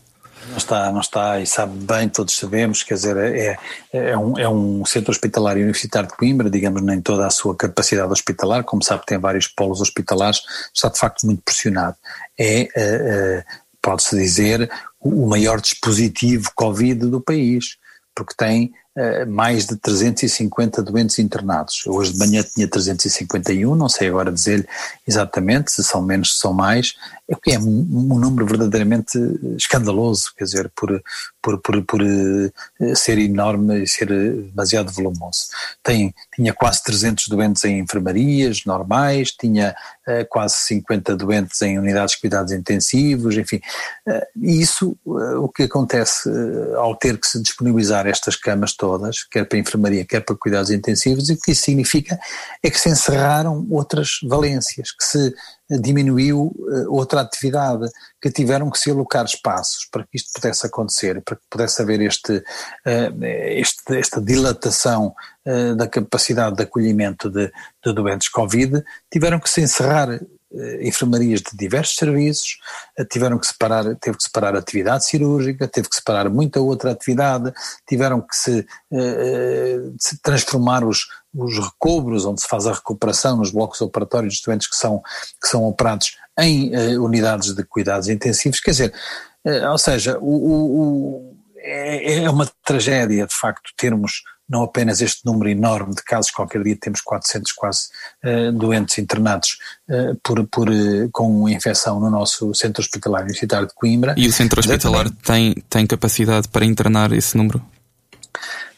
não 0.49 0.57
está, 0.57 0.91
não 0.91 1.01
está, 1.01 1.39
e 1.39 1.47
sabe 1.47 1.77
bem, 1.85 2.09
todos 2.09 2.37
sabemos, 2.37 2.83
quer 2.83 2.95
dizer, 2.95 3.17
é, 3.17 3.57
é, 3.93 4.17
um, 4.17 4.37
é 4.37 4.49
um 4.49 4.83
centro 4.85 5.11
hospitalar 5.11 5.55
universitário 5.55 6.09
de 6.09 6.15
Coimbra, 6.15 6.49
digamos, 6.49 6.81
nem 6.81 7.01
toda 7.01 7.25
a 7.27 7.29
sua 7.29 7.55
capacidade 7.55 8.11
hospitalar, 8.11 8.63
como 8.63 8.83
sabe, 8.83 9.05
tem 9.05 9.17
vários 9.17 9.47
polos 9.47 9.81
hospitalares, 9.81 10.41
está 10.73 10.89
de 10.89 10.99
facto 10.99 11.25
muito 11.25 11.41
pressionado. 11.43 11.95
É, 12.37 12.61
é, 12.61 12.69
é 12.75 13.43
pode-se 13.81 14.15
dizer, 14.15 14.69
o 14.99 15.27
maior 15.27 15.61
dispositivo 15.61 16.51
Covid 16.55 17.05
do 17.07 17.21
país, 17.21 17.77
porque 18.13 18.33
tem 18.37 18.73
mais 19.27 19.65
de 19.65 19.75
350 19.77 20.81
doentes 20.81 21.19
internados. 21.19 21.83
Hoje 21.87 22.13
de 22.13 22.19
manhã 22.19 22.43
tinha 22.43 22.67
351, 22.67 23.75
não 23.75 23.87
sei 23.87 24.09
agora 24.09 24.31
dizer 24.31 24.67
exatamente 25.07 25.71
se 25.71 25.83
são 25.83 26.01
menos, 26.01 26.33
se 26.33 26.39
são 26.39 26.53
mais, 26.53 26.95
é 27.29 27.53
é 27.53 27.59
um, 27.59 27.87
um 27.91 28.19
número 28.19 28.45
verdadeiramente 28.45 29.17
escandaloso, 29.55 30.33
quer 30.35 30.45
dizer, 30.45 30.71
por, 30.75 31.01
por, 31.41 31.59
por, 31.61 31.81
por 31.83 32.01
uh, 32.01 32.95
ser 32.95 33.17
enorme 33.19 33.83
e 33.83 33.87
ser 33.87 34.07
demasiado 34.07 34.91
volumoso. 34.91 35.47
Tem, 35.83 36.13
tinha 36.35 36.53
quase 36.53 36.83
300 36.83 37.27
doentes 37.27 37.63
em 37.63 37.79
enfermarias 37.79 38.65
normais, 38.65 39.31
tinha 39.31 39.75
quase 40.29 40.55
50 40.55 41.15
doentes 41.15 41.61
em 41.61 41.77
unidades 41.77 42.15
de 42.15 42.21
cuidados 42.21 42.51
intensivos, 42.51 43.37
enfim. 43.37 43.61
E 44.41 44.59
isso, 44.59 44.97
o 45.05 45.47
que 45.47 45.63
acontece 45.63 46.29
ao 46.77 46.95
ter 46.95 47.17
que 47.19 47.27
se 47.27 47.39
disponibilizar 47.41 48.07
estas 48.07 48.35
camas 48.35 48.73
todas, 48.79 49.23
quer 49.25 49.45
para 49.45 49.57
a 49.57 49.61
enfermaria, 49.61 50.05
quer 50.05 50.21
para 50.21 50.37
cuidados 50.37 50.71
intensivos, 50.71 51.29
e 51.29 51.33
o 51.33 51.37
que 51.37 51.51
isso 51.51 51.63
significa 51.63 52.17
é 52.63 52.69
que 52.69 52.79
se 52.79 52.89
encerraram 52.89 53.67
outras 53.69 54.19
valências, 54.23 54.91
que 54.91 55.03
se 55.03 55.35
diminuiu 55.81 56.55
uh, 56.57 56.95
outra 56.95 57.21
atividade, 57.21 57.85
que 58.21 58.31
tiveram 58.31 58.71
que 58.71 58.79
se 58.79 58.89
alocar 58.89 59.25
espaços 59.25 59.85
para 59.91 60.03
que 60.03 60.15
isto 60.15 60.31
pudesse 60.33 60.65
acontecer, 60.65 61.21
para 61.21 61.35
que 61.35 61.43
pudesse 61.49 61.81
haver 61.81 61.99
este, 62.01 62.37
uh, 62.37 63.23
este 63.23 63.97
esta 63.97 64.21
dilatação 64.21 65.13
da 65.77 65.87
capacidade 65.87 66.57
de 66.57 66.63
acolhimento 66.63 67.27
de, 67.27 67.51
de 67.83 67.93
doentes 67.93 68.29
Covid, 68.29 68.83
tiveram 69.11 69.39
que 69.39 69.49
se 69.49 69.61
encerrar 69.61 70.11
eh, 70.11 70.19
enfermarias 70.81 71.41
de 71.41 71.55
diversos 71.55 71.95
serviços, 71.95 72.57
eh, 72.97 73.05
tiveram 73.05 73.37
que 73.37 73.45
separar, 73.45 73.95
teve 73.95 74.17
que 74.17 74.23
separar 74.23 74.55
atividade 74.55 75.05
cirúrgica, 75.05 75.67
teve 75.67 75.89
que 75.89 75.95
separar 75.95 76.29
muita 76.29 76.59
outra 76.59 76.91
atividade, 76.91 77.53
tiveram 77.87 78.21
que 78.21 78.35
se, 78.35 78.65
eh, 78.91 79.79
se 79.99 80.19
transformar 80.21 80.83
os, 80.83 81.07
os 81.33 81.57
recobros, 81.57 82.25
onde 82.25 82.41
se 82.41 82.47
faz 82.47 82.65
a 82.65 82.73
recuperação 82.73 83.37
nos 83.37 83.51
blocos 83.51 83.81
operatórios 83.81 84.35
dos 84.35 84.41
doentes 84.41 84.67
que 84.67 84.75
são, 84.75 85.01
que 85.41 85.47
são 85.47 85.63
operados 85.65 86.17
em 86.39 86.97
unidades 86.97 87.53
de 87.53 87.63
cuidados 87.63 88.07
intensivos, 88.07 88.61
quer 88.61 88.71
dizer, 88.71 88.93
ou 89.69 89.77
seja, 89.77 90.17
o, 90.19 90.23
o, 90.23 90.81
o 90.81 91.37
é, 91.57 92.23
é 92.23 92.29
uma 92.29 92.49
tragédia 92.65 93.27
de 93.27 93.35
facto 93.35 93.71
termos 93.77 94.23
não 94.49 94.63
apenas 94.63 94.99
este 94.99 95.25
número 95.25 95.49
enorme 95.49 95.93
de 95.93 96.03
casos, 96.03 96.31
qualquer 96.31 96.63
dia 96.63 96.75
temos 96.75 97.01
400 97.01 97.51
quase 97.51 97.89
uh, 98.25 98.51
doentes 98.51 98.97
internados 98.97 99.57
uh, 99.87 100.19
por, 100.23 100.45
por, 100.47 100.69
uh, 100.69 101.09
com 101.11 101.47
infecção 101.47 101.99
no 101.99 102.09
nosso 102.09 102.53
centro 102.55 102.81
hospitalar 102.81 103.21
universitário 103.21 103.67
de 103.67 103.73
Coimbra. 103.73 104.15
E 104.17 104.27
o 104.27 104.33
centro 104.33 104.59
hospitalar 104.59 105.09
tem, 105.23 105.53
tem 105.69 105.85
capacidade 105.85 106.47
para 106.47 106.65
internar 106.65 107.11
esse 107.11 107.37
número? 107.37 107.63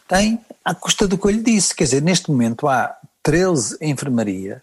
Tem, 0.07 0.39
à 0.65 0.75
custa 0.75 1.07
do 1.07 1.17
que 1.17 1.25
eu 1.25 1.31
lhe 1.31 1.41
disse, 1.41 1.73
quer 1.73 1.86
dizer, 1.86 2.01
neste 2.01 2.29
momento 2.29 2.67
há 2.67 2.93
13 3.23 3.77
enfermarias 3.81 4.62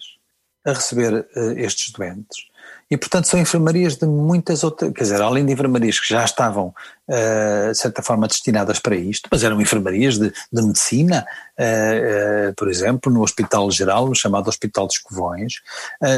a 0.66 0.73
receber 0.73 1.27
estes 1.57 1.90
doentes 1.92 2.49
e, 2.90 2.97
portanto, 2.97 3.27
são 3.27 3.38
enfermarias 3.38 3.97
de 3.97 4.07
muitas 4.07 4.64
outras, 4.64 4.92
quer 4.92 5.03
dizer, 5.03 5.21
além 5.21 5.44
de 5.44 5.53
enfermarias 5.53 6.01
que 6.01 6.09
já 6.09 6.25
estavam, 6.25 6.75
de 7.09 7.75
certa 7.75 8.03
forma, 8.03 8.29
destinadas 8.29 8.79
para 8.79 8.94
isto, 8.94 9.29
mas 9.33 9.42
eram 9.42 9.61
enfermarias 9.61 10.18
de, 10.18 10.31
de 10.53 10.62
medicina, 10.62 11.27
uh, 11.59 12.51
uh, 12.51 12.55
por 12.55 12.68
exemplo, 12.68 13.11
no 13.11 13.23
Hospital 13.23 13.71
Geral, 13.71 14.07
no 14.07 14.14
chamado 14.14 14.49
Hospital 14.49 14.87
dos 14.87 14.99
Covões, 14.99 15.55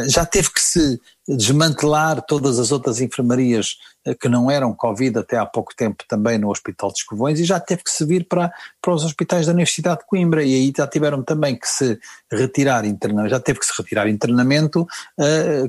já 0.08 0.24
teve 0.26 0.50
que 0.52 0.60
se 0.60 1.00
desmantelar 1.28 2.22
todas 2.22 2.58
as 2.58 2.72
outras 2.72 3.00
enfermarias 3.00 3.76
que 4.20 4.28
não 4.28 4.50
eram 4.50 4.74
Covid 4.74 5.18
até 5.18 5.36
há 5.36 5.46
pouco 5.46 5.74
tempo 5.76 6.02
também 6.08 6.38
no 6.38 6.50
Hospital 6.50 6.90
dos 6.90 7.02
Covões 7.02 7.38
e 7.38 7.44
já 7.44 7.60
teve 7.60 7.84
que 7.84 7.90
se 7.90 8.04
vir 8.04 8.26
para, 8.26 8.50
para 8.82 8.94
os 8.94 9.04
hospitais 9.04 9.46
da 9.46 9.52
Universidade 9.52 10.00
de 10.00 10.06
Coimbra 10.06 10.42
e 10.42 10.54
aí 10.54 10.72
já 10.76 10.86
tiveram 10.86 11.22
também 11.22 11.56
que 11.56 11.68
se 11.68 11.98
retirar 12.32 12.84
internamento, 12.84 13.30
já 13.30 13.38
teve 13.38 13.60
que 13.60 13.66
se 13.66 13.72
retirar 13.76 14.08
internamento, 14.08 14.86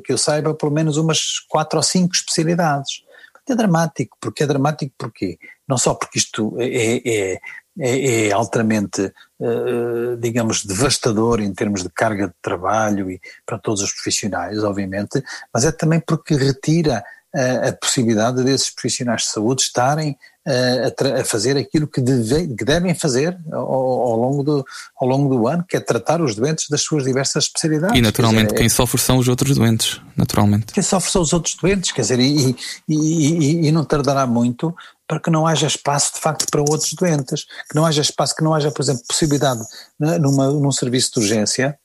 que 0.03 0.11
eu 0.11 0.17
saiba, 0.17 0.53
pelo 0.55 0.71
menos 0.71 0.97
umas 0.97 1.39
quatro 1.47 1.77
ou 1.77 1.83
cinco 1.83 2.15
especialidades. 2.15 3.03
É 3.49 3.55
dramático, 3.55 4.17
porque 4.21 4.43
é 4.43 4.47
dramático 4.47 4.93
porquê? 4.97 5.37
Não 5.67 5.77
só 5.77 5.93
porque 5.93 6.19
isto 6.19 6.55
é, 6.59 7.01
é, 7.05 7.39
é, 7.79 8.27
é 8.27 8.31
altamente, 8.31 9.11
uh, 9.39 10.17
digamos, 10.17 10.63
devastador 10.63 11.41
em 11.41 11.53
termos 11.53 11.83
de 11.83 11.89
carga 11.89 12.27
de 12.27 12.33
trabalho 12.41 13.09
e 13.09 13.19
para 13.45 13.57
todos 13.57 13.81
os 13.81 13.91
profissionais, 13.91 14.63
obviamente, 14.63 15.23
mas 15.53 15.65
é 15.65 15.71
também 15.71 15.99
porque 15.99 16.35
retira 16.35 17.03
a 17.33 17.71
possibilidade 17.73 18.43
desses 18.43 18.69
profissionais 18.69 19.21
de 19.21 19.29
saúde 19.29 19.61
estarem 19.61 20.17
a, 20.45 21.21
a, 21.21 21.23
fazer 21.23 21.55
aquilo 21.55 21.87
que, 21.87 22.01
deve, 22.01 22.55
que 22.55 22.65
devem 22.65 22.93
fazer 22.95 23.37
ao, 23.51 23.61
ao, 23.61 24.15
longo 24.17 24.43
do, 24.43 24.65
ao 24.99 25.07
longo 25.07 25.35
do 25.35 25.47
ano, 25.47 25.63
que 25.67 25.77
é 25.77 25.79
tratar 25.79 26.21
os 26.21 26.35
doentes 26.35 26.67
das 26.67 26.81
suas 26.81 27.03
diversas 27.03 27.45
especialidades. 27.45 27.97
E 27.97 28.01
naturalmente 28.01 28.47
dizer, 28.47 28.57
quem 28.57 28.65
é, 28.65 28.69
sofre 28.69 28.99
são 28.99 29.17
os 29.17 29.27
outros 29.27 29.55
doentes, 29.55 30.01
naturalmente. 30.17 30.73
Quem 30.73 30.83
sofre 30.83 31.11
são 31.11 31.21
os 31.21 31.31
outros 31.31 31.55
doentes, 31.55 31.91
quer 31.91 32.01
dizer, 32.01 32.19
e, 32.19 32.55
e, 32.87 32.95
e, 32.95 33.67
e 33.67 33.71
não 33.71 33.85
tardará 33.85 34.25
muito 34.25 34.75
para 35.07 35.19
que 35.19 35.29
não 35.29 35.45
haja 35.45 35.67
espaço 35.67 36.15
de 36.15 36.19
facto 36.19 36.49
para 36.49 36.61
outros 36.61 36.93
doentes, 36.93 37.43
que 37.69 37.75
não 37.75 37.85
haja 37.85 38.01
espaço, 38.01 38.35
que 38.35 38.43
não 38.43 38.53
haja, 38.53 38.71
por 38.71 38.81
exemplo, 38.81 39.03
possibilidade 39.07 39.61
né, 39.99 40.17
numa, 40.17 40.49
num 40.51 40.71
serviço 40.71 41.11
de 41.13 41.19
urgência 41.19 41.77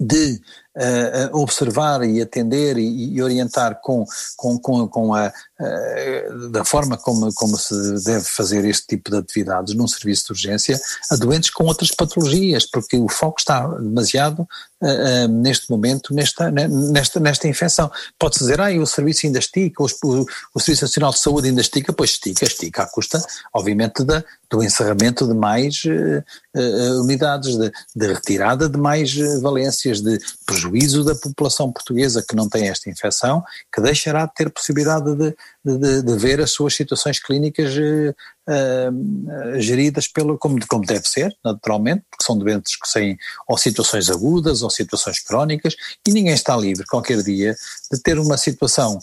de 0.00 0.40
uh, 0.76 1.36
observar 1.36 2.02
e 2.04 2.20
atender 2.20 2.76
e, 2.78 3.14
e 3.14 3.22
orientar 3.22 3.80
com, 3.80 4.04
com, 4.36 4.58
com, 4.58 4.88
com 4.88 5.14
a, 5.14 5.32
uh, 5.60 6.48
da 6.50 6.64
forma 6.64 6.96
como, 6.96 7.32
como 7.34 7.56
se 7.56 7.74
deve 8.04 8.24
fazer 8.24 8.64
este 8.64 8.86
tipo 8.88 9.10
de 9.10 9.18
atividades 9.18 9.74
num 9.74 9.86
serviço 9.86 10.26
de 10.26 10.32
urgência 10.32 10.80
a 11.10 11.16
doentes 11.16 11.50
com 11.50 11.64
outras 11.64 11.90
patologias, 11.90 12.66
porque 12.66 12.96
o 12.96 13.08
foco 13.08 13.38
está 13.38 13.66
demasiado 13.66 14.40
uh, 14.82 15.28
neste 15.28 15.70
momento 15.70 16.12
nesta, 16.12 16.50
nesta, 16.50 17.20
nesta 17.20 17.48
infecção. 17.48 17.90
Pode-se 18.18 18.40
dizer, 18.40 18.60
ah, 18.60 18.70
o 18.74 18.86
serviço 18.86 19.26
ainda 19.26 19.38
estica, 19.38 19.82
o, 19.82 19.86
o, 20.54 20.60
Serviço 20.60 20.84
Nacional 20.84 21.10
de 21.12 21.18
Saúde 21.18 21.48
ainda 21.48 21.60
estica, 21.60 21.92
pois 21.92 22.10
estica, 22.10 22.44
estica 22.44 22.82
à 22.82 22.86
custa, 22.86 23.24
obviamente, 23.52 24.02
da, 24.04 24.24
do 24.50 24.62
encerramento 24.62 25.26
de 25.26 25.34
mais 25.34 25.82
unidades, 27.00 27.56
de, 27.56 27.72
de, 27.94 28.06
retirada 28.06 28.68
de 28.68 28.78
mais 28.78 29.14
valências, 29.40 30.00
de 30.00 30.18
prejuízo 30.46 30.63
da 31.04 31.14
população 31.14 31.72
portuguesa 31.72 32.24
que 32.26 32.34
não 32.34 32.48
tem 32.48 32.68
esta 32.68 32.90
infecção, 32.90 33.42
que 33.72 33.80
deixará 33.80 34.26
de 34.26 34.34
ter 34.34 34.50
possibilidade 34.50 35.14
de, 35.14 35.34
de, 35.64 36.02
de 36.02 36.16
ver 36.16 36.40
as 36.40 36.50
suas 36.50 36.74
situações 36.74 37.18
clínicas 37.18 37.72
uh, 38.48 39.60
geridas 39.60 40.08
pelo, 40.08 40.38
como, 40.38 40.58
como 40.66 40.84
deve 40.84 41.08
ser, 41.08 41.34
naturalmente, 41.44 42.04
porque 42.10 42.24
são 42.24 42.36
doentes 42.38 42.76
que 42.76 42.92
têm 42.92 43.16
ou 43.46 43.58
situações 43.58 44.10
agudas 44.10 44.62
ou 44.62 44.70
situações 44.70 45.20
crónicas 45.20 45.74
e 46.06 46.12
ninguém 46.12 46.34
está 46.34 46.56
livre 46.56 46.86
qualquer 46.86 47.22
dia 47.22 47.54
de 47.92 48.00
ter 48.00 48.18
uma 48.18 48.36
situação 48.36 48.98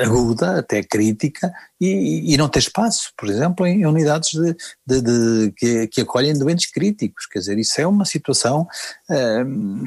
aguda, 0.00 0.58
até 0.58 0.82
crítica, 0.82 1.52
e, 1.80 2.32
e 2.32 2.36
não 2.36 2.48
ter 2.48 2.60
espaço, 2.60 3.12
por 3.16 3.28
exemplo, 3.28 3.66
em 3.66 3.84
unidades 3.84 4.30
de, 4.30 4.56
de, 4.86 5.00
de 5.00 5.52
que, 5.56 5.86
que, 5.88 6.00
acolhem 6.02 6.38
doentes 6.38 6.70
críticos. 6.70 7.26
Quer 7.26 7.40
dizer, 7.40 7.58
isso 7.58 7.80
é 7.80 7.86
uma 7.86 8.04
situação, 8.04 8.66
uh, 9.10 9.84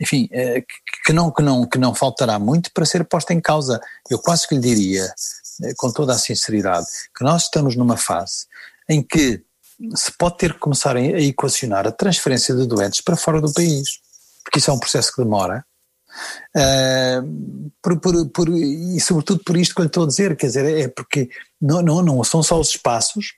enfim, 0.00 0.28
uh, 0.32 0.64
que, 1.04 1.12
não, 1.12 1.30
que, 1.30 1.42
não, 1.42 1.66
que 1.66 1.78
não 1.78 1.94
faltará 1.94 2.38
muito 2.38 2.70
para 2.72 2.84
ser 2.84 3.04
posta 3.04 3.32
em 3.32 3.40
causa. 3.40 3.80
Eu 4.10 4.18
quase 4.18 4.46
que 4.46 4.54
lhe 4.54 4.60
diria, 4.60 5.12
com 5.76 5.92
toda 5.92 6.12
a 6.12 6.18
sinceridade, 6.18 6.86
que 7.16 7.24
nós 7.24 7.44
estamos 7.44 7.76
numa 7.76 7.96
fase 7.96 8.46
em 8.88 9.02
que 9.02 9.42
se 9.94 10.12
pode 10.18 10.38
ter 10.38 10.54
que 10.54 10.58
começar 10.58 10.96
a 10.96 11.00
equacionar 11.00 11.86
a 11.86 11.92
transferência 11.92 12.54
de 12.54 12.66
doentes 12.66 13.00
para 13.00 13.16
fora 13.16 13.40
do 13.40 13.52
país, 13.52 14.00
porque 14.42 14.58
isso 14.58 14.70
é 14.70 14.74
um 14.74 14.78
processo 14.78 15.12
que 15.12 15.22
demora. 15.22 15.64
Uh, 16.56 17.70
por, 17.82 18.00
por, 18.00 18.28
por, 18.30 18.48
e 18.48 18.98
sobretudo 18.98 19.42
por 19.44 19.56
isto 19.56 19.74
que 19.74 19.80
eu 19.80 19.84
lhe 19.84 19.88
estou 19.88 20.04
a 20.04 20.06
dizer, 20.06 20.36
quer 20.36 20.46
dizer, 20.46 20.64
é 20.64 20.88
porque 20.88 21.28
não, 21.60 21.82
não, 21.82 22.02
não 22.02 22.24
são 22.24 22.42
só 22.42 22.58
os 22.58 22.70
espaços 22.70 23.34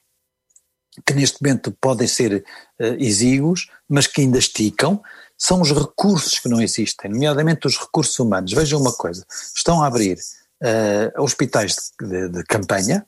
que 1.07 1.13
neste 1.13 1.43
momento 1.43 1.77
podem 1.81 2.07
ser 2.07 2.45
uh, 2.81 2.85
exíguos, 2.99 3.69
mas 3.89 4.07
que 4.07 4.23
ainda 4.23 4.39
esticam, 4.39 5.03
são 5.37 5.61
os 5.61 5.73
recursos 5.73 6.39
que 6.39 6.49
não 6.49 6.61
existem, 6.61 7.11
nomeadamente 7.11 7.67
os 7.67 7.79
recursos 7.79 8.19
humanos. 8.19 8.53
Vejam 8.53 8.81
uma 8.81 8.93
coisa, 8.93 9.27
estão 9.55 9.83
a 9.83 9.87
abrir 9.87 10.19
uh, 10.63 11.23
hospitais 11.23 11.77
de, 12.01 12.09
de, 12.09 12.29
de, 12.29 12.45
campanha, 12.45 13.05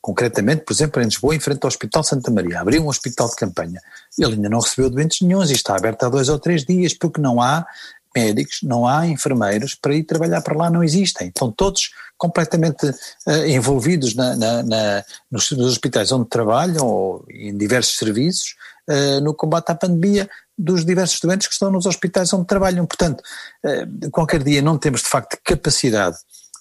concretamente, 0.00 0.64
por 0.64 0.72
exemplo, 0.72 1.00
em 1.00 1.04
Lisboa, 1.04 1.34
em 1.34 1.40
frente 1.40 1.60
ao 1.62 1.68
Hospital 1.68 2.02
Santa 2.02 2.30
Maria, 2.30 2.60
abriu 2.60 2.82
um 2.82 2.88
hospital 2.88 3.28
de 3.28 3.36
campanha. 3.36 3.80
Ele 4.18 4.34
ainda 4.34 4.48
não 4.48 4.60
recebeu 4.60 4.90
doentes 4.90 5.20
nenhums 5.20 5.50
e 5.50 5.54
está 5.54 5.76
aberto 5.76 6.04
há 6.04 6.08
dois 6.08 6.28
ou 6.28 6.38
três 6.38 6.64
dias, 6.64 6.94
porque 6.94 7.20
não 7.20 7.40
há 7.40 7.66
médicos, 8.14 8.60
não 8.62 8.86
há 8.86 9.06
enfermeiros 9.06 9.74
para 9.74 9.94
ir 9.94 10.04
trabalhar 10.04 10.40
para 10.40 10.56
lá, 10.56 10.70
não 10.70 10.82
existem. 10.82 11.28
Estão 11.28 11.52
todos 11.52 11.90
completamente 12.16 12.84
uh, 12.86 13.46
envolvidos 13.46 14.14
na, 14.14 14.34
na, 14.34 14.62
na, 14.62 15.04
nos, 15.30 15.50
nos, 15.52 15.66
hospitais 15.66 16.10
onde 16.10 16.28
trabalham 16.28 16.84
ou 16.84 17.24
em 17.30 17.56
diversos 17.56 17.96
serviços 17.96 18.56
uh, 18.88 19.20
no 19.20 19.32
combate 19.32 19.70
à 19.70 19.74
pandemia 19.74 20.28
dos 20.56 20.84
diversos 20.84 21.20
doentes 21.20 21.46
que 21.46 21.52
estão 21.52 21.70
nos 21.70 21.86
hospitais 21.86 22.32
onde 22.32 22.46
trabalham. 22.46 22.84
Portanto, 22.86 23.22
uh, 23.64 24.10
qualquer 24.10 24.42
dia 24.42 24.60
não 24.60 24.76
temos 24.76 25.02
de 25.02 25.08
facto 25.08 25.38
capacidade 25.44 26.16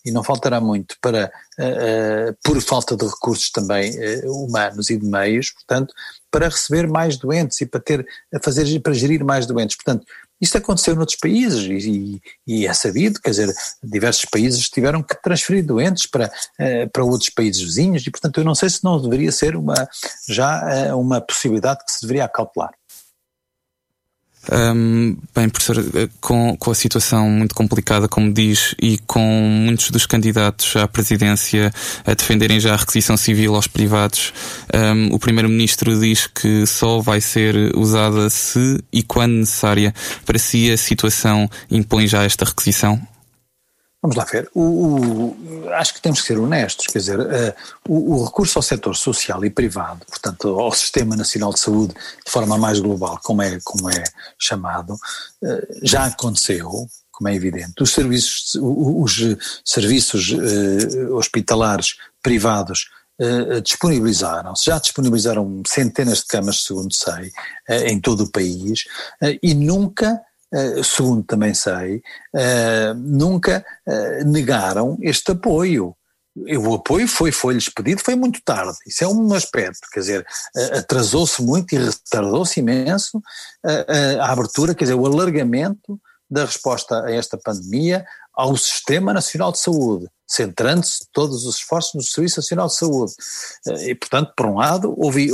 e 0.06 0.12
não 0.12 0.24
faltará 0.24 0.60
muito 0.60 0.96
para, 1.02 1.32
uh, 1.60 2.32
uh, 2.32 2.38
por 2.44 2.62
falta 2.62 2.96
de 2.96 3.06
recursos 3.06 3.50
também 3.52 3.92
uh, 3.92 4.32
humanos 4.32 4.90
e 4.90 4.98
de 4.98 5.06
meios, 5.06 5.52
portanto, 5.52 5.94
para 6.32 6.50
receber 6.50 6.88
mais 6.88 7.18
doentes 7.18 7.60
e 7.62 7.66
para 7.66 7.80
ter, 7.80 8.06
a 8.34 8.40
fazer, 8.40 8.80
para 8.80 8.94
gerir 8.94 9.24
mais 9.24 9.46
doentes. 9.46 9.76
Portanto, 9.76 10.06
isto 10.40 10.58
aconteceu 10.58 10.96
noutros 10.96 11.18
países 11.18 11.64
e, 11.64 12.22
e, 12.46 12.68
é 12.68 12.74
sabido, 12.74 13.20
quer 13.20 13.32
dizer, 13.32 13.52
diversos 13.84 14.26
países 14.26 14.70
tiveram 14.70 15.02
que 15.02 15.20
transferir 15.22 15.66
doentes 15.66 16.06
para, 16.06 16.32
para 16.94 17.04
outros 17.04 17.32
países 17.32 17.60
vizinhos 17.60 18.06
e, 18.06 18.12
portanto, 18.12 18.40
eu 18.40 18.44
não 18.44 18.54
sei 18.54 18.70
se 18.70 18.84
não 18.84 19.02
deveria 19.02 19.32
ser 19.32 19.56
uma, 19.56 19.90
já 20.30 20.94
uma 20.96 21.20
possibilidade 21.20 21.84
que 21.84 21.92
se 21.92 22.02
deveria 22.02 22.26
acautelar. 22.26 22.72
Um, 24.52 25.18
bem, 25.36 25.50
professor, 25.50 25.78
eh, 25.78 26.10
com, 26.22 26.56
com 26.58 26.72
a 26.72 26.76
situação 26.76 27.30
muito 27.30 27.54
complicada, 27.54 28.08
como 28.08 28.32
diz, 28.32 28.76
e 28.82 28.98
com 29.00 29.22
muitos 29.22 29.92
dos 29.92 30.06
candidatos 30.06 30.76
à 30.76 30.88
presidência 30.88 31.72
a 32.06 32.14
defenderem 32.14 32.60
já 32.60 32.74
a 32.74 32.78
requisição 32.78 33.18
civil 33.18 33.56
aos 33.56 33.68
privados, 33.68 34.34
um, 34.74 35.14
o 35.14 35.20
Primeiro-Ministro 35.20 36.00
diz 36.00 36.28
que 36.28 36.66
só 36.66 37.00
vai 37.00 37.20
ser 37.20 37.76
usada 37.76 38.30
se 38.30 38.82
e 38.92 39.04
quando 39.04 39.34
necessária. 39.34 39.94
Para 40.26 40.40
si, 40.40 40.72
a 40.72 40.78
situação 40.78 41.50
impõe 41.70 42.08
já 42.08 42.24
esta 42.24 42.46
requisição? 42.46 43.02
Vamos 44.02 44.16
lá 44.16 44.26
ver. 44.26 44.50
O, 44.54 44.62
o, 44.62 45.70
acho 45.74 45.94
que 45.94 46.02
temos 46.02 46.22
que 46.22 46.28
ser 46.28 46.38
honestos, 46.38 46.86
quer 46.88 47.00
dizer, 47.00 47.20
uh, 47.20 47.54
o, 47.88 48.16
o, 48.16 48.26
recurso 48.26 48.60
ao 48.60 48.64
setor 48.64 48.96
social 48.96 49.44
e 49.44 49.50
privado, 49.50 50.06
portanto, 50.06 50.60
ao 50.60 50.72
Sistema 50.72 51.16
Nacional 51.16 51.52
de 51.52 51.60
Saúde 51.60 51.94
de 51.94 52.32
forma 52.32 52.58
mais 52.58 52.80
global, 52.80 53.20
como 53.24 53.42
é, 53.42 53.60
como 53.64 53.90
é 53.90 54.04
chamado, 54.38 54.94
uh, 54.94 55.80
já 55.82 56.06
aconteceu, 56.06 56.88
como 57.12 57.28
é 57.28 57.36
evidente. 57.36 57.82
Os 57.82 57.92
serviços, 57.92 58.56
os 58.62 59.20
serviços 59.66 60.30
uh, 60.32 61.16
hospitalares 61.16 61.96
privados 62.22 62.90
disponibilizaram-se, 63.64 64.66
já 64.66 64.78
disponibilizaram 64.78 65.64
centenas 65.66 66.20
de 66.20 66.28
camas, 66.28 66.64
segundo 66.64 66.94
sei, 66.94 67.32
em 67.88 68.00
todo 68.00 68.26
o 68.26 68.32
país, 68.32 68.84
e 69.42 69.56
nunca 69.56 70.22
segundo 70.84 71.24
também 71.24 71.54
sei, 71.54 71.98
uh, 72.34 72.94
nunca 72.96 73.66
uh, 73.86 74.26
negaram 74.26 74.98
este 75.02 75.32
apoio. 75.32 75.96
O 76.60 76.76
apoio 76.76 77.08
foi, 77.08 77.32
foi-lhes 77.32 77.68
pedido, 77.68 78.00
foi 78.04 78.16
muito 78.16 78.40
tarde, 78.46 78.78
isso 78.86 79.04
é 79.04 79.08
um 79.08 79.34
aspecto, 79.34 79.88
quer 79.92 80.02
dizer, 80.02 80.28
atrasou-se 80.78 81.42
muito 81.42 81.74
e 81.74 81.80
retardou-se 81.80 82.60
imenso 82.60 83.20
a 84.22 84.32
abertura, 84.34 84.76
quer 84.76 84.84
dizer, 84.84 84.94
o 84.94 85.08
alargamento 85.08 86.00
da 86.30 86.46
resposta 86.46 87.06
a 87.06 87.12
esta 87.12 87.40
pandemia 87.40 88.06
ao 88.38 88.56
Sistema 88.56 89.12
Nacional 89.16 89.52
de 89.52 89.58
Saúde, 89.58 90.08
centrando-se 90.28 91.08
todos 91.12 91.44
os 91.46 91.56
esforços 91.56 91.96
no 91.96 92.04
Serviço 92.04 92.40
Nacional 92.40 92.68
de 92.68 92.76
Saúde. 92.76 93.14
E, 93.88 93.96
portanto, 93.96 94.32
por 94.38 94.46
um 94.46 94.58
lado, 94.58 94.94
houve, 94.96 95.32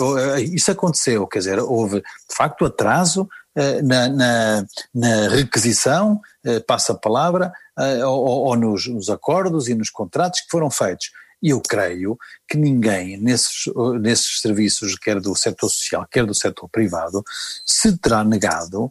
isso 0.54 0.72
aconteceu, 0.72 1.28
quer 1.28 1.40
dizer, 1.40 1.60
houve 1.60 2.00
de 2.00 2.36
facto 2.36 2.64
atraso 2.64 3.28
eh, 3.28 3.43
na, 3.84 4.10
na, 4.10 4.66
na 4.94 5.28
requisição, 5.30 6.20
eh, 6.44 6.60
passa 6.60 6.94
a 6.94 6.98
palavra, 6.98 7.54
eh, 7.78 8.06
ou, 8.06 8.46
ou 8.46 8.56
nos, 8.56 8.88
nos, 8.88 9.10
acordos 9.10 9.68
e 9.68 9.76
nos 9.76 9.90
contratos 9.90 10.42
que 10.42 10.50
foram 10.50 10.72
feitos. 10.72 11.12
E 11.42 11.50
eu 11.50 11.62
creio 11.62 12.18
que 12.48 12.58
ninguém 12.58 13.18
nesses, 13.18 13.66
nesses 14.00 14.40
serviços, 14.40 14.96
quer 14.96 15.20
do 15.20 15.36
setor 15.36 15.70
social, 15.70 16.08
quer 16.10 16.26
do 16.26 16.34
setor 16.34 16.70
privado, 16.70 17.24
se 17.66 17.98
terá 17.98 18.24
negado 18.24 18.90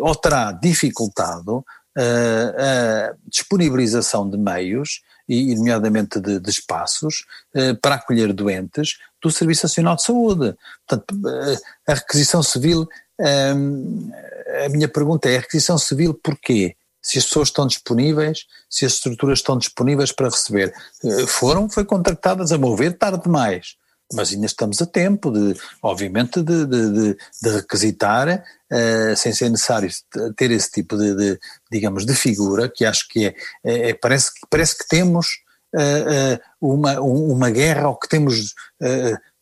ou 0.00 0.14
terá 0.14 0.52
dificultado 0.52 1.64
a 1.96 3.14
disponibilização 3.26 4.30
de 4.30 4.38
meios, 4.38 5.02
e 5.28 5.56
nomeadamente 5.56 6.20
de, 6.20 6.38
de 6.38 6.50
espaços, 6.50 7.26
para 7.82 7.96
acolher 7.96 8.32
doentes 8.32 8.96
do 9.20 9.28
Serviço 9.28 9.66
Nacional 9.66 9.96
de 9.96 10.04
Saúde. 10.04 10.56
Portanto, 10.86 11.14
a 11.86 11.94
requisição 11.94 12.44
civil 12.44 12.88
a 13.20 14.68
minha 14.68 14.88
pergunta 14.88 15.28
é: 15.28 15.36
a 15.36 15.40
requisição 15.40 15.78
civil 15.78 16.14
porquê? 16.14 16.76
Se 17.00 17.18
as 17.18 17.24
pessoas 17.24 17.48
estão 17.48 17.66
disponíveis, 17.66 18.44
se 18.68 18.84
as 18.84 18.94
estruturas 18.94 19.38
estão 19.38 19.56
disponíveis 19.56 20.12
para 20.12 20.28
receber. 20.28 20.74
Eh, 21.04 21.26
foram, 21.26 21.68
foi 21.68 21.84
contratadas 21.84 22.52
a 22.52 22.58
mover 22.58 22.98
tarde 22.98 23.22
demais, 23.22 23.76
mas 24.12 24.32
ainda 24.32 24.46
estamos 24.46 24.82
a 24.82 24.86
tempo 24.86 25.30
de, 25.30 25.58
obviamente, 25.82 26.42
de, 26.42 26.66
de, 26.66 26.92
de, 26.92 27.18
de 27.42 27.50
requisitar, 27.50 28.42
uh, 28.72 29.16
sem 29.16 29.32
ser 29.32 29.48
necessário 29.50 29.88
ter 30.36 30.50
esse 30.50 30.70
tipo 30.70 30.96
de, 30.96 31.38
digamos, 31.70 32.04
de 32.04 32.14
figura, 32.14 32.68
que 32.68 32.84
acho 32.84 33.06
que 33.08 33.26
é, 33.26 33.34
é, 33.64 33.90
é 33.90 33.94
parece, 33.94 34.30
parece 34.50 34.76
que 34.76 34.88
temos 34.88 35.28
uh, 35.74 36.34
uh, 36.34 36.74
uma, 36.74 37.00
uma 37.00 37.50
guerra 37.50 37.88
ou 37.88 37.96
que 37.96 38.08
temos 38.08 38.54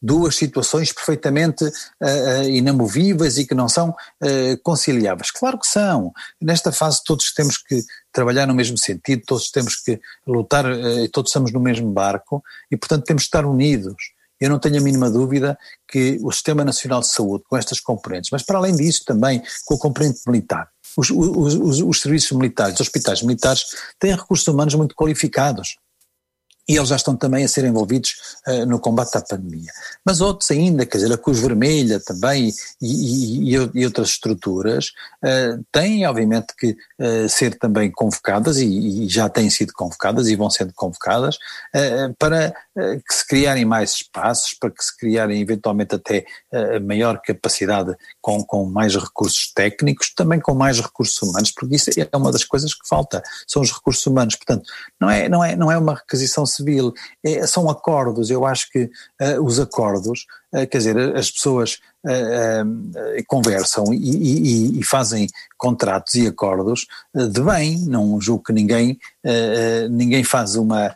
duas 0.06 0.36
situações 0.36 0.92
perfeitamente 0.92 1.64
uh, 1.64 2.48
inamovíveis 2.48 3.38
e 3.38 3.46
que 3.46 3.54
não 3.54 3.68
são 3.68 3.90
uh, 3.90 4.62
conciliáveis. 4.62 5.32
Claro 5.32 5.58
que 5.58 5.66
são. 5.66 6.12
Nesta 6.40 6.70
fase 6.70 7.02
todos 7.04 7.34
temos 7.34 7.58
que 7.58 7.82
trabalhar 8.12 8.46
no 8.46 8.54
mesmo 8.54 8.78
sentido, 8.78 9.22
todos 9.26 9.50
temos 9.50 9.74
que 9.74 10.00
lutar, 10.26 10.64
uh, 10.64 11.08
todos 11.10 11.30
estamos 11.30 11.52
no 11.52 11.58
mesmo 11.58 11.90
barco 11.90 12.42
e, 12.70 12.76
portanto, 12.76 13.04
temos 13.04 13.24
que 13.24 13.28
estar 13.28 13.44
unidos. 13.44 13.96
Eu 14.40 14.50
não 14.50 14.58
tenho 14.58 14.78
a 14.78 14.80
mínima 14.80 15.10
dúvida 15.10 15.58
que 15.88 16.20
o 16.22 16.30
Sistema 16.30 16.64
Nacional 16.64 17.00
de 17.00 17.08
Saúde, 17.08 17.42
com 17.48 17.56
estas 17.56 17.80
componentes, 17.80 18.30
mas 18.30 18.42
para 18.42 18.58
além 18.58 18.76
disso 18.76 19.02
também 19.04 19.42
com 19.64 19.74
a 19.74 19.78
componente 19.78 20.20
militar, 20.26 20.68
os, 20.96 21.10
os, 21.10 21.54
os, 21.54 21.80
os 21.80 22.00
serviços 22.00 22.32
militares, 22.32 22.74
os 22.74 22.80
hospitais 22.80 23.22
militares 23.22 23.64
têm 23.98 24.14
recursos 24.14 24.46
humanos 24.46 24.74
muito 24.74 24.94
qualificados 24.94 25.78
e 26.68 26.76
eles 26.76 26.88
já 26.88 26.96
estão 26.96 27.16
também 27.16 27.44
a 27.44 27.48
ser 27.48 27.64
envolvidos 27.64 28.16
uh, 28.46 28.66
no 28.66 28.80
combate 28.80 29.16
à 29.16 29.20
pandemia. 29.20 29.70
Mas 30.04 30.20
outros 30.20 30.50
ainda, 30.50 30.84
quer 30.84 30.98
dizer, 30.98 31.12
a 31.12 31.18
Cruz 31.18 31.40
Vermelha 31.40 32.00
também 32.00 32.52
e, 32.80 33.52
e, 33.52 33.70
e 33.74 33.84
outras 33.84 34.08
estruturas 34.08 34.92
uh, 35.22 35.64
têm 35.70 36.06
obviamente 36.06 36.54
que 36.58 36.76
uh, 37.00 37.28
ser 37.28 37.56
também 37.58 37.90
convocadas 37.90 38.58
e, 38.58 38.66
e, 38.66 39.08
já 39.08 39.28
têm 39.28 39.48
sido 39.48 39.72
convocadas 39.72 40.26
e 40.28 40.36
vão 40.36 40.50
sendo 40.50 40.72
convocadas 40.74 41.38
para 42.18 42.54
que 42.74 43.14
se 43.14 43.26
criarem 43.26 43.64
mais 43.64 43.92
espaços, 43.92 44.54
para 44.54 44.70
que 44.70 44.84
se 44.84 44.96
criarem 44.96 45.40
eventualmente 45.40 45.94
até 45.94 46.24
maior 46.82 47.20
capacidade 47.22 47.94
com, 48.26 48.42
com 48.42 48.64
mais 48.64 48.96
recursos 48.96 49.52
técnicos, 49.54 50.12
também 50.12 50.40
com 50.40 50.52
mais 50.52 50.80
recursos 50.80 51.22
humanos, 51.22 51.52
porque 51.52 51.76
isso 51.76 51.90
é 51.96 52.16
uma 52.16 52.32
das 52.32 52.42
coisas 52.42 52.74
que 52.74 52.88
falta, 52.88 53.22
são 53.46 53.62
os 53.62 53.70
recursos 53.70 54.04
humanos. 54.04 54.34
Portanto, 54.34 54.68
não 55.00 55.08
é, 55.08 55.28
não 55.28 55.44
é, 55.44 55.54
não 55.54 55.70
é 55.70 55.78
uma 55.78 55.94
requisição 55.94 56.44
civil, 56.44 56.92
é, 57.24 57.46
são 57.46 57.70
acordos. 57.70 58.28
Eu 58.28 58.44
acho 58.44 58.68
que 58.72 58.90
uh, 59.22 59.40
os 59.40 59.60
acordos, 59.60 60.26
uh, 60.52 60.66
quer 60.66 60.78
dizer, 60.78 61.16
as 61.16 61.30
pessoas 61.30 61.78
uh, 62.04 63.24
conversam 63.28 63.94
e, 63.94 63.96
e, 63.96 64.80
e, 64.80 64.82
fazem 64.82 65.28
contratos 65.56 66.16
e 66.16 66.26
acordos 66.26 66.84
de 67.14 67.40
bem, 67.42 67.78
não 67.86 68.20
julgo 68.20 68.42
que 68.42 68.52
ninguém, 68.52 68.98
ninguém 69.88 70.22
faz 70.22 70.56
uma 70.56 70.94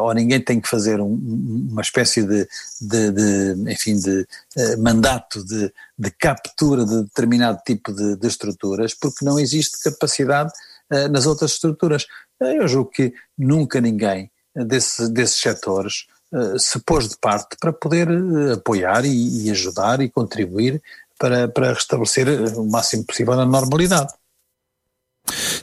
ou 0.00 0.12
ninguém 0.14 0.40
tem 0.40 0.60
que 0.60 0.68
fazer 0.68 1.00
um, 1.00 1.68
uma 1.70 1.82
espécie 1.82 2.22
de, 2.22 2.48
de, 2.80 3.10
de 3.10 3.72
enfim, 3.72 3.98
de 3.98 4.20
uh, 4.20 4.82
mandato 4.82 5.44
de, 5.44 5.72
de, 5.98 6.10
captura 6.12 6.84
de 6.84 7.02
determinado 7.04 7.60
tipo 7.64 7.92
de, 7.92 8.26
estruturas, 8.26 8.94
porque 8.94 9.24
não 9.24 9.38
existe 9.38 9.82
capacidade 9.82 10.52
uh, 10.92 11.08
nas 11.08 11.26
outras 11.26 11.52
estruturas. 11.52 12.06
eu 12.40 12.66
julgo 12.68 12.90
que 12.90 13.12
nunca 13.36 13.80
ninguém 13.80 14.30
desse, 14.54 15.08
desses 15.10 15.40
setores 15.40 16.06
se 16.58 16.78
pôs 16.80 17.08
de 17.08 17.16
parte 17.16 17.56
para 17.58 17.72
poder 17.72 18.06
apoiar 18.52 19.02
e, 19.06 19.46
e 19.46 19.50
ajudar 19.50 20.02
e 20.02 20.10
contribuir 20.10 20.82
para, 21.18 21.48
para 21.48 21.72
restabelecer 21.72 22.28
o 22.58 22.64
máximo 22.70 23.04
possível 23.04 23.32
a 23.32 23.46
normalidade. 23.46 24.12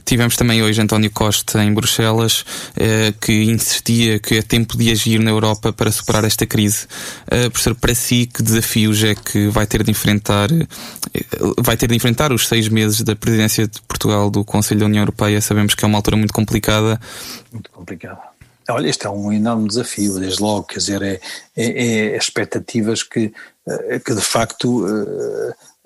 Tivemos 0.05 0.35
também 0.35 0.61
hoje 0.61 0.79
António 0.79 1.09
Costa 1.09 1.63
em 1.63 1.73
Bruxelas, 1.73 2.45
eh, 2.77 3.11
que 3.19 3.45
insistia 3.45 4.19
que 4.19 4.35
é 4.35 4.41
tempo 4.43 4.77
de 4.77 4.91
agir 4.91 5.19
na 5.19 5.31
Europa 5.31 5.73
para 5.73 5.91
superar 5.91 6.23
esta 6.23 6.45
crise. 6.45 6.85
Eh, 7.27 7.49
professor, 7.49 7.73
para 7.73 7.95
si, 7.95 8.27
que 8.27 8.43
desafios 8.43 9.03
é 9.03 9.15
que 9.15 9.47
vai 9.47 9.65
ter 9.65 9.83
de 9.83 9.89
enfrentar, 9.89 10.51
eh, 10.51 10.67
vai 11.57 11.75
ter 11.75 11.87
de 11.87 11.95
enfrentar 11.95 12.31
os 12.31 12.47
seis 12.47 12.69
meses 12.69 13.01
da 13.01 13.15
presidência 13.15 13.67
de 13.67 13.81
Portugal 13.81 14.29
do 14.29 14.45
Conselho 14.45 14.81
da 14.81 14.85
União 14.85 15.01
Europeia? 15.01 15.41
Sabemos 15.41 15.73
que 15.73 15.83
é 15.83 15.87
uma 15.87 15.97
altura 15.97 16.17
muito 16.17 16.33
complicada. 16.33 16.99
Muito 17.51 17.71
complicada. 17.71 18.19
Olha, 18.69 18.87
este 18.87 19.07
é 19.07 19.09
um 19.09 19.33
enorme 19.33 19.67
desafio, 19.67 20.19
desde 20.19 20.41
logo, 20.41 20.63
quer 20.63 20.77
dizer, 20.79 21.01
é, 21.01 21.19
é, 21.55 21.65
é 21.65 22.17
expectativas 22.17 23.01
que, 23.03 23.31
que 24.03 24.13
de 24.13 24.21
facto 24.21 24.85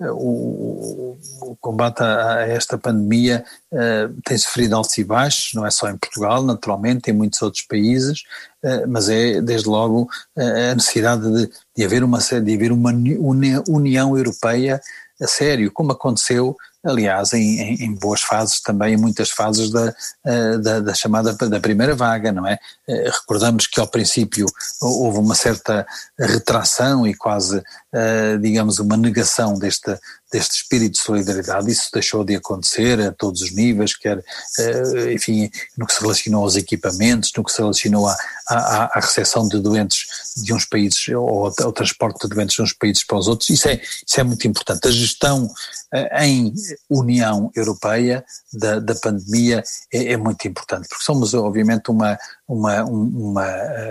o, 0.08 1.18
o 1.42 1.56
combate 1.60 2.02
a, 2.02 2.46
esta 2.48 2.78
pandemia 2.78 3.44
uh, 3.72 4.20
tem 4.24 4.38
sofrido 4.38 4.74
altos 4.74 4.96
e 4.96 5.04
baixos, 5.04 5.52
não 5.54 5.66
é 5.66 5.70
só 5.70 5.90
em 5.90 5.96
Portugal, 5.96 6.42
naturalmente, 6.42 7.10
em 7.10 7.14
muitos 7.14 7.42
outros 7.42 7.62
países, 7.62 8.22
uh, 8.64 8.88
mas 8.88 9.08
é 9.08 9.40
desde 9.40 9.68
logo 9.68 10.08
uh, 10.36 10.70
a 10.70 10.74
necessidade 10.74 11.30
de, 11.30 11.50
de, 11.76 11.84
haver 11.84 12.02
uma 12.02 12.18
de 12.18 12.54
haver 12.54 12.72
uma 12.72 12.92
União 13.68 14.16
Europeia 14.16 14.80
a 15.20 15.26
sério, 15.26 15.70
como 15.70 15.92
aconteceu 15.92 16.56
aliás, 16.84 17.32
em, 17.32 17.60
em, 17.60 17.84
em, 17.84 17.94
boas 17.94 18.22
fases 18.22 18.60
também, 18.60 18.94
em 18.94 18.96
muitas 18.96 19.30
fases 19.30 19.70
da, 19.70 19.94
eh, 20.24 20.58
da, 20.58 20.80
da, 20.80 20.94
chamada 20.94 21.32
da 21.34 21.60
primeira 21.60 21.94
vaga, 21.94 22.32
não 22.32 22.46
é? 22.46 22.58
Eh, 22.88 23.10
recordamos 23.10 23.66
que 23.66 23.78
ao 23.78 23.86
princípio 23.86 24.46
houve 24.80 25.18
uma 25.18 25.34
certa 25.34 25.86
retração 26.18 27.06
e 27.06 27.14
quase, 27.14 27.62
eh, 27.92 28.38
digamos, 28.38 28.78
uma 28.78 28.96
negação 28.96 29.58
deste, 29.58 29.94
deste 30.30 30.56
espírito 30.56 30.92
de 30.92 31.00
solidariedade, 31.00 31.70
isso 31.70 31.90
deixou 31.92 32.24
de 32.24 32.36
acontecer 32.36 33.00
a 33.00 33.12
todos 33.12 33.42
os 33.42 33.52
níveis, 33.52 33.96
quer, 33.96 34.22
enfim, 35.12 35.50
no 35.76 35.86
que 35.86 35.92
se 35.92 36.00
relacionou 36.00 36.42
aos 36.42 36.56
equipamentos, 36.56 37.32
no 37.36 37.44
que 37.44 37.52
se 37.52 37.58
relacionou 37.58 38.06
à, 38.06 38.16
à, 38.48 38.98
à 38.98 39.00
recepção 39.00 39.48
de 39.48 39.58
doentes 39.60 40.06
de 40.36 40.54
uns 40.54 40.64
países 40.64 41.08
ou 41.08 41.46
ao 41.46 41.72
transporte 41.72 42.28
de 42.28 42.34
doentes 42.34 42.56
de 42.56 42.62
uns 42.62 42.72
países 42.72 43.04
para 43.04 43.18
os 43.18 43.28
outros, 43.28 43.50
isso 43.50 43.68
é, 43.68 43.80
isso 44.06 44.20
é 44.20 44.22
muito 44.22 44.46
importante. 44.46 44.86
A 44.86 44.90
gestão 44.90 45.50
em 46.20 46.54
União 46.88 47.50
Europeia 47.54 48.24
da, 48.52 48.78
da 48.78 48.94
pandemia 48.94 49.62
é, 49.92 50.12
é, 50.12 50.16
muito 50.16 50.46
importante, 50.46 50.88
porque 50.88 51.04
somos 51.04 51.34
obviamente 51.34 51.90
uma, 51.90 52.16
uma, 52.46 52.84
uma, 52.84 53.46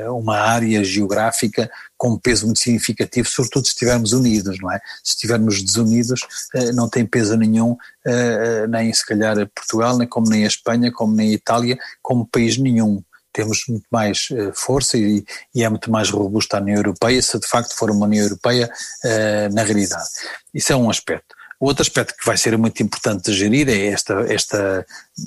uma 0.10 0.38
área 0.38 0.84
geográfica 0.84 1.69
com 1.99 2.12
um 2.12 2.17
peso 2.17 2.45
muito 2.45 2.62
significativo, 2.62 3.27
sobretudo 3.27 3.65
se 3.65 3.73
estivermos 3.73 4.13
unidos, 4.13 4.57
não 4.59 4.71
é? 4.71 4.79
Se 5.03 5.12
estivermos 5.12 5.62
desunidos, 5.62 6.21
eh, 6.55 6.71
não 6.71 6.89
tem 6.89 7.05
peso 7.05 7.35
nenhum, 7.35 7.75
eh, 8.07 8.65
nem 8.67 8.91
se 8.93 9.05
calhar 9.05 9.35
Portugal, 9.53 9.97
nem 9.97 10.07
como 10.07 10.29
nem 10.29 10.45
a 10.45 10.47
Espanha, 10.47 10.91
como 10.91 11.13
nem 11.13 11.31
a 11.31 11.33
Itália, 11.33 11.77
como 12.01 12.25
país 12.25 12.57
nenhum 12.57 13.03
temos 13.31 13.63
muito 13.69 13.85
mais 13.91 14.27
força 14.55 14.97
e, 14.97 15.23
e, 15.53 15.63
é 15.63 15.69
muito 15.69 15.91
mais 15.91 16.09
robusta 16.09 16.57
a 16.57 16.62
União 16.62 16.77
Europeia 16.77 17.21
se 17.21 17.39
de 17.39 17.47
facto 17.47 17.75
for 17.75 17.91
uma 17.91 18.07
União 18.07 18.23
Europeia 18.23 18.69
na 19.53 19.62
realidade. 19.62 20.09
Isso 20.51 20.73
é 20.73 20.75
um 20.75 20.89
aspecto. 20.89 21.35
O 21.60 21.65
outro 21.67 21.82
aspecto 21.82 22.15
que 22.17 22.26
vai 22.26 22.38
ser 22.38 22.58
muito 22.58 22.82
importante 22.82 23.30
de 23.30 23.38
gerir 23.38 23.67
é 23.67 23.88
esta, 23.88 24.13
esta, 24.34 24.86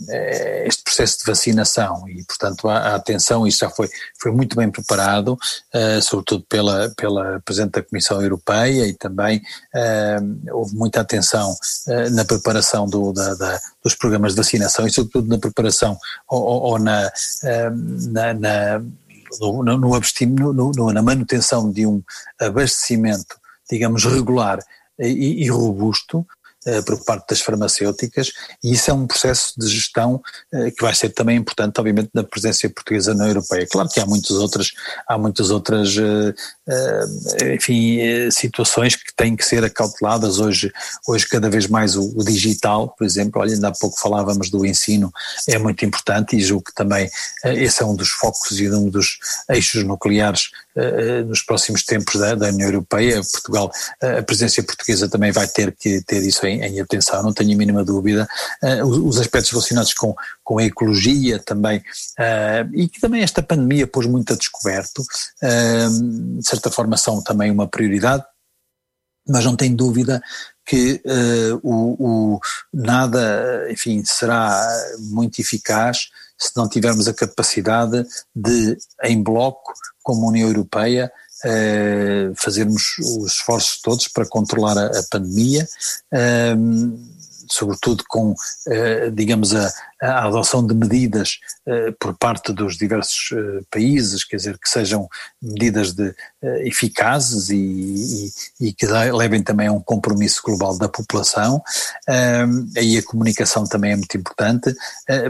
eh, 0.08 0.64
este 0.66 0.82
processo 0.82 1.18
de 1.18 1.24
vacinação 1.26 2.08
e, 2.08 2.24
portanto, 2.24 2.70
a, 2.70 2.94
atenção, 2.94 3.46
isso 3.46 3.58
já 3.58 3.68
foi, 3.68 3.86
foi 4.18 4.32
muito 4.32 4.56
bem 4.56 4.70
preparado, 4.70 5.34
uh, 5.34 6.00
sobretudo 6.00 6.42
pela, 6.48 6.90
pela 6.96 7.38
Presidente 7.44 7.72
da 7.72 7.82
Comissão 7.82 8.22
Europeia 8.22 8.86
e 8.86 8.94
também 8.94 9.42
uh, 9.74 10.56
houve 10.56 10.74
muita 10.74 11.02
atenção 11.02 11.52
uh, 11.52 12.10
na 12.12 12.24
preparação 12.24 12.88
do, 12.88 13.12
da, 13.12 13.34
da, 13.34 13.60
dos 13.84 13.94
programas 13.94 14.32
de 14.32 14.38
vacinação 14.38 14.86
e, 14.86 14.90
sobretudo, 14.90 15.28
na 15.28 15.36
preparação 15.36 15.98
ou, 16.30 16.42
ou, 16.42 16.78
na, 16.78 17.12
na, 18.08 18.32
na 18.32 18.82
no, 19.38 19.62
no, 19.62 20.72
no, 20.72 20.92
na 20.92 21.02
manutenção 21.02 21.70
de 21.70 21.86
um 21.86 22.02
abastecimento, 22.38 23.36
digamos, 23.70 24.04
regular 24.04 24.58
e, 25.08 25.42
e 25.42 25.48
robusto 25.48 26.26
por 26.86 27.04
parte 27.04 27.28
das 27.30 27.40
farmacêuticas 27.40 28.32
e 28.62 28.72
isso 28.72 28.90
é 28.90 28.94
um 28.94 29.06
processo 29.06 29.54
de 29.58 29.66
gestão 29.66 30.22
eh, 30.52 30.70
que 30.70 30.82
vai 30.82 30.94
ser 30.94 31.10
também 31.10 31.36
importante, 31.36 31.78
obviamente, 31.78 32.10
na 32.14 32.22
presença 32.22 32.68
portuguesa 32.68 33.14
na 33.14 33.26
Europeia. 33.26 33.66
Claro 33.70 33.88
que 33.88 34.00
há 34.00 34.06
muitas 34.06 34.32
outras, 34.32 34.72
há 35.06 35.18
muitas 35.18 35.50
outras, 35.50 35.96
eh, 35.96 37.54
enfim, 37.54 37.98
situações 38.30 38.96
que 38.96 39.14
têm 39.14 39.34
que 39.34 39.44
ser 39.44 39.64
acauteladas 39.64 40.38
hoje, 40.38 40.72
hoje 41.06 41.26
cada 41.28 41.50
vez 41.50 41.66
mais 41.66 41.96
o, 41.96 42.12
o 42.16 42.24
digital, 42.24 42.88
por 42.96 43.04
exemplo, 43.04 43.40
olha, 43.40 43.54
ainda 43.54 43.68
há 43.68 43.72
pouco 43.72 43.98
falávamos 43.98 44.50
do 44.50 44.64
ensino, 44.64 45.12
é 45.48 45.58
muito 45.58 45.84
importante 45.84 46.36
e 46.36 46.40
julgo 46.40 46.64
que 46.64 46.74
também 46.74 47.10
esse 47.44 47.82
é 47.82 47.86
um 47.86 47.94
dos 47.94 48.10
focos 48.10 48.60
e 48.60 48.70
um 48.70 48.88
dos 48.88 49.18
eixos 49.50 49.84
nucleares 49.84 50.50
nos 51.26 51.42
próximos 51.42 51.82
tempos 51.82 52.18
da, 52.18 52.34
da 52.34 52.48
União 52.48 52.68
Europeia. 52.68 53.20
Portugal, 53.30 53.70
a 54.00 54.22
presença 54.22 54.62
portuguesa 54.62 55.08
também 55.08 55.32
vai 55.32 55.46
ter 55.46 55.72
que 55.72 56.00
ter 56.02 56.22
isso 56.22 56.46
em 56.46 56.51
em, 56.52 56.62
em 56.62 56.80
atenção, 56.80 57.22
não 57.22 57.32
tenho 57.32 57.54
a 57.54 57.56
mínima 57.56 57.84
dúvida. 57.84 58.28
Uh, 58.62 59.06
os, 59.06 59.18
aspectos 59.18 59.50
relacionados 59.50 59.94
com, 59.94 60.14
com 60.42 60.58
a 60.58 60.64
ecologia 60.64 61.38
também, 61.38 61.78
uh, 61.78 62.74
e 62.74 62.88
que 62.88 63.00
também 63.00 63.22
esta 63.22 63.42
pandemia 63.42 63.86
pôs 63.86 64.06
muito 64.06 64.32
a 64.32 64.36
descoberto, 64.36 65.00
uh, 65.00 66.38
de 66.38 66.46
certa 66.46 66.70
forma 66.70 66.96
são 66.96 67.22
também 67.22 67.50
uma 67.50 67.66
prioridade, 67.66 68.24
mas 69.26 69.44
não 69.44 69.54
tem 69.54 69.74
dúvida 69.74 70.20
que 70.66 71.00
o, 71.62 72.34
o, 72.34 72.40
nada, 72.72 73.68
enfim, 73.70 74.02
será 74.04 74.64
muito 74.98 75.40
eficaz 75.40 76.08
se 76.38 76.50
não 76.56 76.68
tivermos 76.68 77.06
a 77.06 77.14
capacidade 77.14 78.04
de, 78.34 78.76
em 79.04 79.22
bloco, 79.22 79.72
como 80.02 80.28
União 80.28 80.48
Europeia, 80.48 81.10
uh, 81.44 82.34
fazermos 82.36 82.96
os 82.98 83.34
esforços 83.34 83.80
todos 83.80 84.08
para 84.08 84.26
controlar 84.26 84.78
a, 84.78 84.86
a 84.86 85.02
pandemia, 85.10 85.68
uh, 86.12 86.98
sobretudo 87.48 88.04
com, 88.08 88.32
uh, 88.32 89.10
digamos, 89.12 89.54
a, 89.54 89.72
a 90.02 90.24
adoção 90.26 90.66
de 90.66 90.74
medidas 90.74 91.38
uh, 91.66 91.92
por 92.00 92.18
parte 92.18 92.52
dos 92.52 92.76
diversos 92.76 93.30
uh, 93.30 93.64
países, 93.70 94.24
quer 94.24 94.36
dizer, 94.36 94.58
que 94.58 94.68
sejam 94.68 95.08
medidas 95.40 95.92
de, 95.92 96.12
eficazes 96.64 97.50
e, 97.50 98.32
e, 98.60 98.68
e, 98.68 98.72
que 98.72 98.84
levem 98.86 99.42
também 99.44 99.68
a 99.68 99.72
um 99.72 99.80
compromisso 99.80 100.42
global 100.44 100.76
da 100.76 100.88
população. 100.88 101.62
aí 102.76 102.98
a 102.98 103.02
comunicação 103.02 103.64
também 103.64 103.92
é 103.92 103.96
muito 103.96 104.16
importante, 104.16 104.74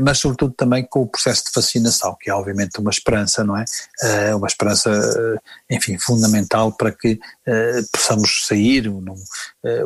mas 0.00 0.18
sobretudo 0.18 0.54
também 0.54 0.84
com 0.84 1.02
o 1.02 1.06
processo 1.06 1.44
de 1.44 1.50
vacinação, 1.54 2.16
que 2.18 2.30
é 2.30 2.34
obviamente 2.34 2.78
uma 2.78 2.90
esperança, 2.90 3.44
não 3.44 3.56
é? 3.56 3.64
uma 4.34 4.46
esperança, 4.46 4.90
enfim, 5.70 5.98
fundamental 5.98 6.72
para 6.72 6.92
que 6.92 7.18
possamos 7.92 8.46
sair 8.46 8.90
no, 8.90 9.14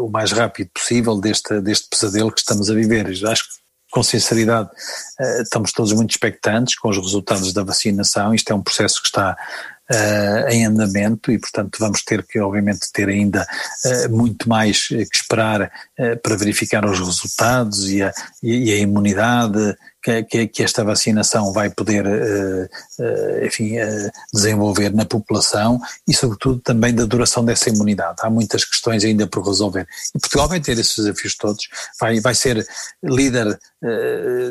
o 0.01 0.09
mais 0.09 0.31
rápido 0.33 0.71
possível 0.73 1.21
deste, 1.21 1.61
deste 1.61 1.89
pesadelo 1.89 2.33
que 2.33 2.41
estamos 2.41 2.71
a 2.71 2.75
viver. 2.75 3.07
Acho 3.27 3.49
que 3.49 3.66
com 3.97 4.03
sinceridade, 4.03 4.69
eh, 5.19 5.41
estamos 5.41 5.73
todos 5.73 5.91
muito 5.95 6.11
expectantes 6.11 6.79
com 6.79 6.91
os 6.91 6.99
resultados 6.99 7.51
da 7.55 7.65
vacinação. 7.65 8.35
Isto 8.35 8.53
é 8.53 8.55
um 8.55 8.63
processo 8.63 9.01
que 9.01 9.09
está 9.09 9.35
Uh, 9.89 10.51
em 10.51 10.67
andamento 10.67 11.31
e, 11.31 11.39
portanto, 11.39 11.77
vamos 11.79 12.03
ter 12.03 12.27
que, 12.27 12.41
obviamente, 12.41 12.91
ter 12.93 13.09
ainda 13.09 13.47
uh, 13.85 14.11
muito 14.11 14.49
mais 14.49 14.89
que 14.89 15.07
esperar 15.15 15.63
uh, 15.63 16.21
para 16.21 16.37
verificar 16.37 16.85
os 16.85 16.99
resultados 16.99 17.89
e 17.89 18.03
a, 18.03 18.13
e 18.43 18.73
a 18.73 18.79
imunidade 18.79 19.77
que, 20.29 20.47
que, 20.47 20.63
esta 20.63 20.85
vacinação 20.85 21.53
vai 21.53 21.71
poder, 21.71 22.05
enfim, 23.45 23.77
desenvolver 24.33 24.93
na 24.93 25.05
população 25.05 25.81
e, 26.07 26.15
sobretudo, 26.15 26.61
também 26.61 26.95
da 26.95 27.05
duração 27.05 27.45
dessa 27.45 27.71
imunidade. 27.71 28.17
Há 28.21 28.31
muitas 28.31 28.65
questões 28.65 29.05
ainda 29.05 29.27
por 29.27 29.45
resolver. 29.47 29.87
E 30.15 30.19
Portugal 30.19 30.49
vai 30.49 30.61
ter 30.61 30.79
esses 30.79 30.97
desafios 30.97 31.37
todos, 31.37 31.69
vai, 32.01 32.21
vai 32.21 32.35
ser 32.35 32.67
líder 33.03 33.59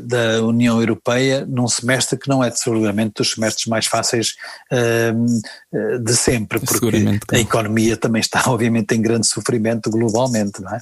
da 0.03 0.41
União 0.43 0.80
Europeia 0.80 1.45
num 1.45 1.68
semestre 1.68 2.18
que 2.18 2.30
não 2.30 2.43
é, 2.43 2.51
seguramente, 2.51 3.16
dos 3.18 3.32
semestres 3.32 3.66
mais 3.68 3.86
fáceis 3.86 4.36
eh, 4.72 5.14
de 5.99 6.16
sempre, 6.16 6.60
porque 6.60 6.88
a 7.32 7.39
economia 7.39 7.97
também 7.97 8.20
está, 8.20 8.43
obviamente, 8.49 8.93
em 8.95 9.01
grande 9.01 9.28
sofrimento 9.28 9.89
globalmente, 9.89 10.62
não 10.62 10.74
é? 10.74 10.80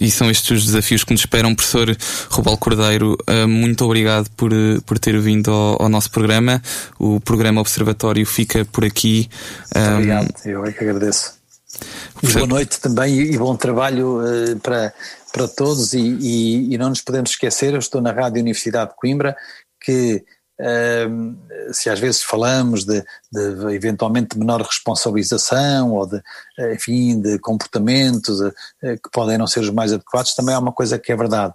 E 0.00 0.10
são 0.10 0.30
estes 0.30 0.50
os 0.50 0.66
desafios 0.66 1.04
que 1.04 1.12
nos 1.12 1.20
esperam, 1.20 1.54
professor 1.54 1.96
Rubal 2.30 2.56
Cordeiro. 2.58 3.16
Eh, 3.26 3.46
muito 3.46 3.84
obrigado 3.84 4.28
por, 4.30 4.52
eh, 4.52 4.78
por 4.84 4.98
ter 4.98 5.18
vindo 5.20 5.50
ao, 5.50 5.82
ao 5.82 5.88
nosso 5.88 6.10
programa. 6.10 6.62
O 6.98 7.20
programa 7.20 7.60
Observatório 7.60 8.24
fica 8.26 8.64
por 8.64 8.84
aqui. 8.84 9.28
Muito 9.74 9.92
obrigado, 9.92 10.34
eu 10.44 10.64
é 10.64 10.72
que 10.72 10.84
agradeço. 10.84 11.34
Boa 12.32 12.46
noite 12.46 12.80
também 12.80 13.20
e 13.20 13.36
bom 13.36 13.56
trabalho 13.56 14.20
para, 14.62 14.92
para 15.32 15.48
todos. 15.48 15.92
E, 15.92 15.98
e, 15.98 16.74
e 16.74 16.78
não 16.78 16.88
nos 16.88 17.00
podemos 17.00 17.30
esquecer, 17.30 17.74
eu 17.74 17.80
estou 17.80 18.00
na 18.00 18.12
Rádio 18.12 18.40
Universidade 18.40 18.90
de 18.90 18.96
Coimbra, 18.96 19.36
que 19.84 20.24
se 21.72 21.90
às 21.90 21.98
vezes 21.98 22.22
falamos 22.22 22.84
de, 22.84 23.02
de, 23.32 23.74
eventualmente 23.74 24.38
menor 24.38 24.62
responsabilização 24.62 25.92
ou 25.92 26.06
de, 26.06 26.22
enfim, 26.72 27.20
de 27.20 27.38
comportamentos 27.38 28.40
eh, 28.82 28.96
que 28.96 29.10
podem 29.12 29.36
não 29.36 29.46
ser 29.46 29.60
os 29.60 29.70
mais 29.70 29.92
adequados, 29.92 30.34
também 30.34 30.54
há 30.54 30.58
uma 30.58 30.72
coisa 30.72 30.98
que 30.98 31.12
é 31.12 31.16
verdade. 31.16 31.54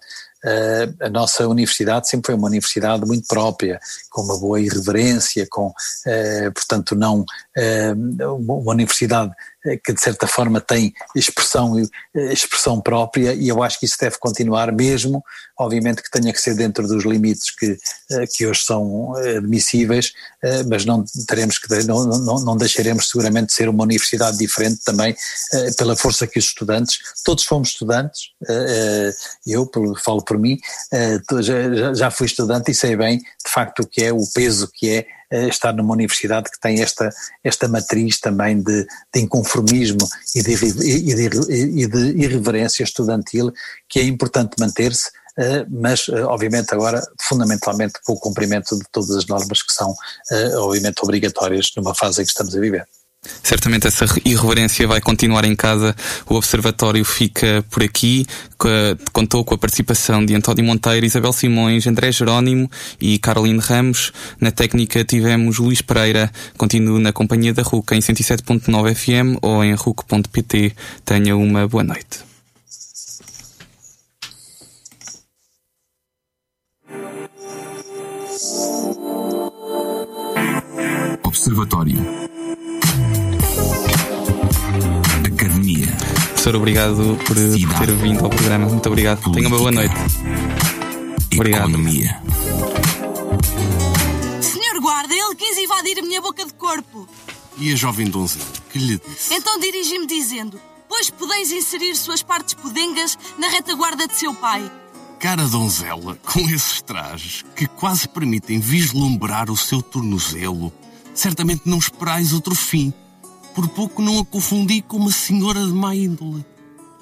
A 1.02 1.10
nossa 1.10 1.46
universidade 1.46 2.08
sempre 2.08 2.28
foi 2.28 2.36
uma 2.36 2.48
universidade 2.48 3.06
muito 3.06 3.28
própria, 3.28 3.78
com 4.10 4.22
uma 4.22 4.40
boa 4.40 4.60
irreverência, 4.62 5.46
com, 5.50 5.74
portanto, 6.56 6.96
não 6.96 7.26
uma 8.38 8.72
universidade 8.72 9.34
que 9.78 9.94
de 9.94 10.02
certa 10.02 10.28
forma 10.28 10.60
tem 10.62 10.94
expressão, 11.16 11.76
expressão 12.16 12.82
própria 12.82 13.34
e 13.34 13.48
eu 13.48 13.62
acho 13.64 13.80
que 13.80 13.86
isso 13.86 13.98
deve 14.00 14.18
continuar 14.18 14.72
mesmo, 14.72 15.24
obviamente 15.58 16.02
que 16.02 16.12
tenha 16.12 16.32
que 16.32 16.40
ser 16.40 16.56
dentro 16.56 16.88
dos 16.88 17.04
limites 17.04 17.52
que, 17.52 17.78
que 18.34 18.46
hoje 18.46 18.62
são 18.64 19.16
admissíveis, 19.38 20.14
mas 20.68 20.86
não 20.86 21.04
teremos 21.28 21.58
que, 21.58 21.68
não, 21.84 22.06
não, 22.06 22.44
não 22.44 22.58
deixaremos 22.58 23.10
seguramente 23.10 23.48
de 23.48 23.54
ser 23.54 23.70
uma 23.70 23.84
universidade 23.84 24.38
diferente 24.38 24.82
também 24.84 25.16
pela 25.78 25.96
força 25.96 26.28
que 26.28 26.40
os 26.40 26.46
estudantes, 26.46 27.00
todos 27.24 27.44
fomos 27.44 27.70
estudantes, 27.70 28.32
eu 29.46 29.70
falo 30.04 30.24
por 30.24 30.38
mim, 30.38 30.58
eh, 30.92 31.20
já, 31.42 31.94
já 31.94 32.12
fui 32.12 32.26
estudante 32.26 32.72
e 32.72 32.76
sei 32.76 32.96
bem, 32.96 33.18
de 33.18 33.52
facto, 33.52 33.82
o 33.82 33.88
que 33.88 34.04
é 34.04 34.14
o 34.14 34.26
peso 34.34 34.70
que 34.74 34.90
é 34.90 34.98
eh, 35.00 35.06
estar 35.32 35.74
numa 35.74 35.94
universidade 35.94 36.50
que 36.50 36.60
tem 36.60 36.82
esta, 36.82 37.10
esta 37.44 37.68
matriz 37.68 38.20
também 38.20 38.62
de, 38.62 38.86
de 39.14 39.22
inconformismo 39.22 40.08
e 40.36 40.42
de, 40.42 40.54
e, 40.54 41.16
de, 41.16 41.84
e 41.84 41.88
de 41.88 42.24
irreverência 42.24 42.84
estudantil 42.84 43.52
que 43.88 44.00
é 44.00 44.04
importante 44.04 44.56
manter-se, 44.60 45.12
eh, 45.38 45.66
mas 45.70 46.10
obviamente 46.10 46.74
agora 46.74 47.02
fundamentalmente 47.22 47.94
com 48.04 48.14
o 48.14 48.20
cumprimento 48.20 48.78
de 48.78 48.86
todas 48.92 49.12
as 49.12 49.28
normas 49.28 49.62
que 49.62 49.74
são 49.74 49.96
obviamente 50.58 51.04
obrigatórias 51.04 51.72
numa 51.78 51.94
fase 51.94 52.22
em 52.22 52.26
que 52.26 52.32
estamos 52.32 52.56
a 52.56 52.60
viver. 52.60 52.88
Certamente 53.44 53.88
essa 53.88 54.06
irreverência 54.24 54.88
vai 54.88 55.02
continuar 55.02 55.44
em 55.44 55.56
casa. 55.56 55.96
O 56.26 56.36
Observatório 56.36 57.04
fica 57.04 57.66
por 57.70 57.84
aqui. 57.84 58.26
Contou 59.12 59.44
com 59.44 59.56
a 59.56 59.58
participação 59.58 60.26
de 60.26 60.36
António 60.36 60.64
Monteiro, 60.64 61.06
Isabel 61.06 61.34
Simões, 61.34 61.86
André 61.86 62.12
Jerónimo 62.12 62.70
e 63.00 63.18
Caroline 63.20 63.60
Ramos. 63.60 64.12
Na 64.40 64.52
técnica 64.52 65.04
tivemos 65.04 65.58
Luís 65.58 65.82
Pereira. 65.82 66.32
Continuo 66.58 67.00
na 67.00 67.12
companhia 67.12 67.54
da 67.54 67.64
RUC 67.64 67.94
em 67.96 68.00
107.9 68.00 68.96
FM 68.96 69.40
ou 69.42 69.64
em 69.64 69.74
RUC.pt. 69.74 70.76
Tenha 71.04 71.36
uma 71.36 71.68
boa 71.68 71.84
noite. 71.84 72.30
Observatório 81.24 82.19
Professor, 86.50 86.56
obrigado 86.56 86.96
por, 87.26 87.36
por, 87.36 87.86
ter 87.86 87.96
vindo 87.98 88.24
ao 88.24 88.30
programa. 88.30 88.70
Muito 88.70 88.88
obrigado. 88.88 89.22
Política, 89.22 89.36
Tenha 89.36 89.48
uma 89.50 89.58
boa 89.58 89.72
noite. 89.72 89.94
Obrigado. 91.36 91.70
Economia. 91.70 92.24
Senhor 94.42 94.82
guarda, 94.82 95.14
ele 95.14 95.36
quis 95.36 95.58
invadir 95.60 96.00
a 96.00 96.02
minha 96.02 96.20
boca 96.22 96.44
de 96.44 96.54
corpo. 96.54 97.08
E 97.56 97.72
a 97.72 97.76
jovem 97.76 98.08
donzela, 98.10 98.48
que 98.72 98.80
lhe 98.80 99.00
disse? 99.06 99.32
Então 99.34 99.60
dirigi-me 99.60 100.08
dizendo: 100.08 100.60
Pois 100.88 101.12
podeis 101.12 101.52
inserir 101.52 101.96
suas 101.96 102.24
partes 102.24 102.56
pudengas 102.56 103.16
na 103.38 103.50
retaguarda 103.50 104.08
de 104.08 104.16
seu 104.16 104.34
pai. 104.34 104.72
Cara 105.20 105.46
donzela, 105.48 106.18
com 106.26 106.40
esses 106.50 106.82
trajes 106.82 107.46
que 107.56 107.68
quase 107.68 108.08
permitem 108.08 108.60
vislumbrar 108.60 109.52
o 109.52 109.58
seu 109.58 109.84
tornozelo, 109.84 110.74
certamente 111.14 111.64
não 111.66 111.78
esperais 111.78 112.34
outro 112.34 112.56
fim 112.56 112.92
por 113.60 113.68
pouco 113.68 114.02
não 114.02 114.20
a 114.20 114.26
confundi 114.26 114.82
com 114.82 114.98
uma 114.98 115.12
senhora 115.12 115.60
de 115.60 115.74
má 115.74 115.94
índole. 115.94 116.46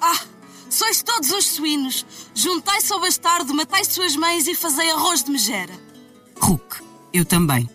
Ah, 0.00 0.20
sois 0.68 1.02
todos 1.02 1.30
os 1.30 1.46
suínos. 1.46 2.04
Juntai-se 2.34 2.92
ao 2.92 3.00
bastardo, 3.00 3.54
matai 3.54 3.84
suas 3.84 4.16
mães 4.16 4.48
e 4.48 4.54
fazei 4.56 4.90
arroz 4.90 5.22
de 5.22 5.30
megera. 5.30 5.72
Hulk, 6.40 6.82
eu 7.12 7.24
também. 7.24 7.68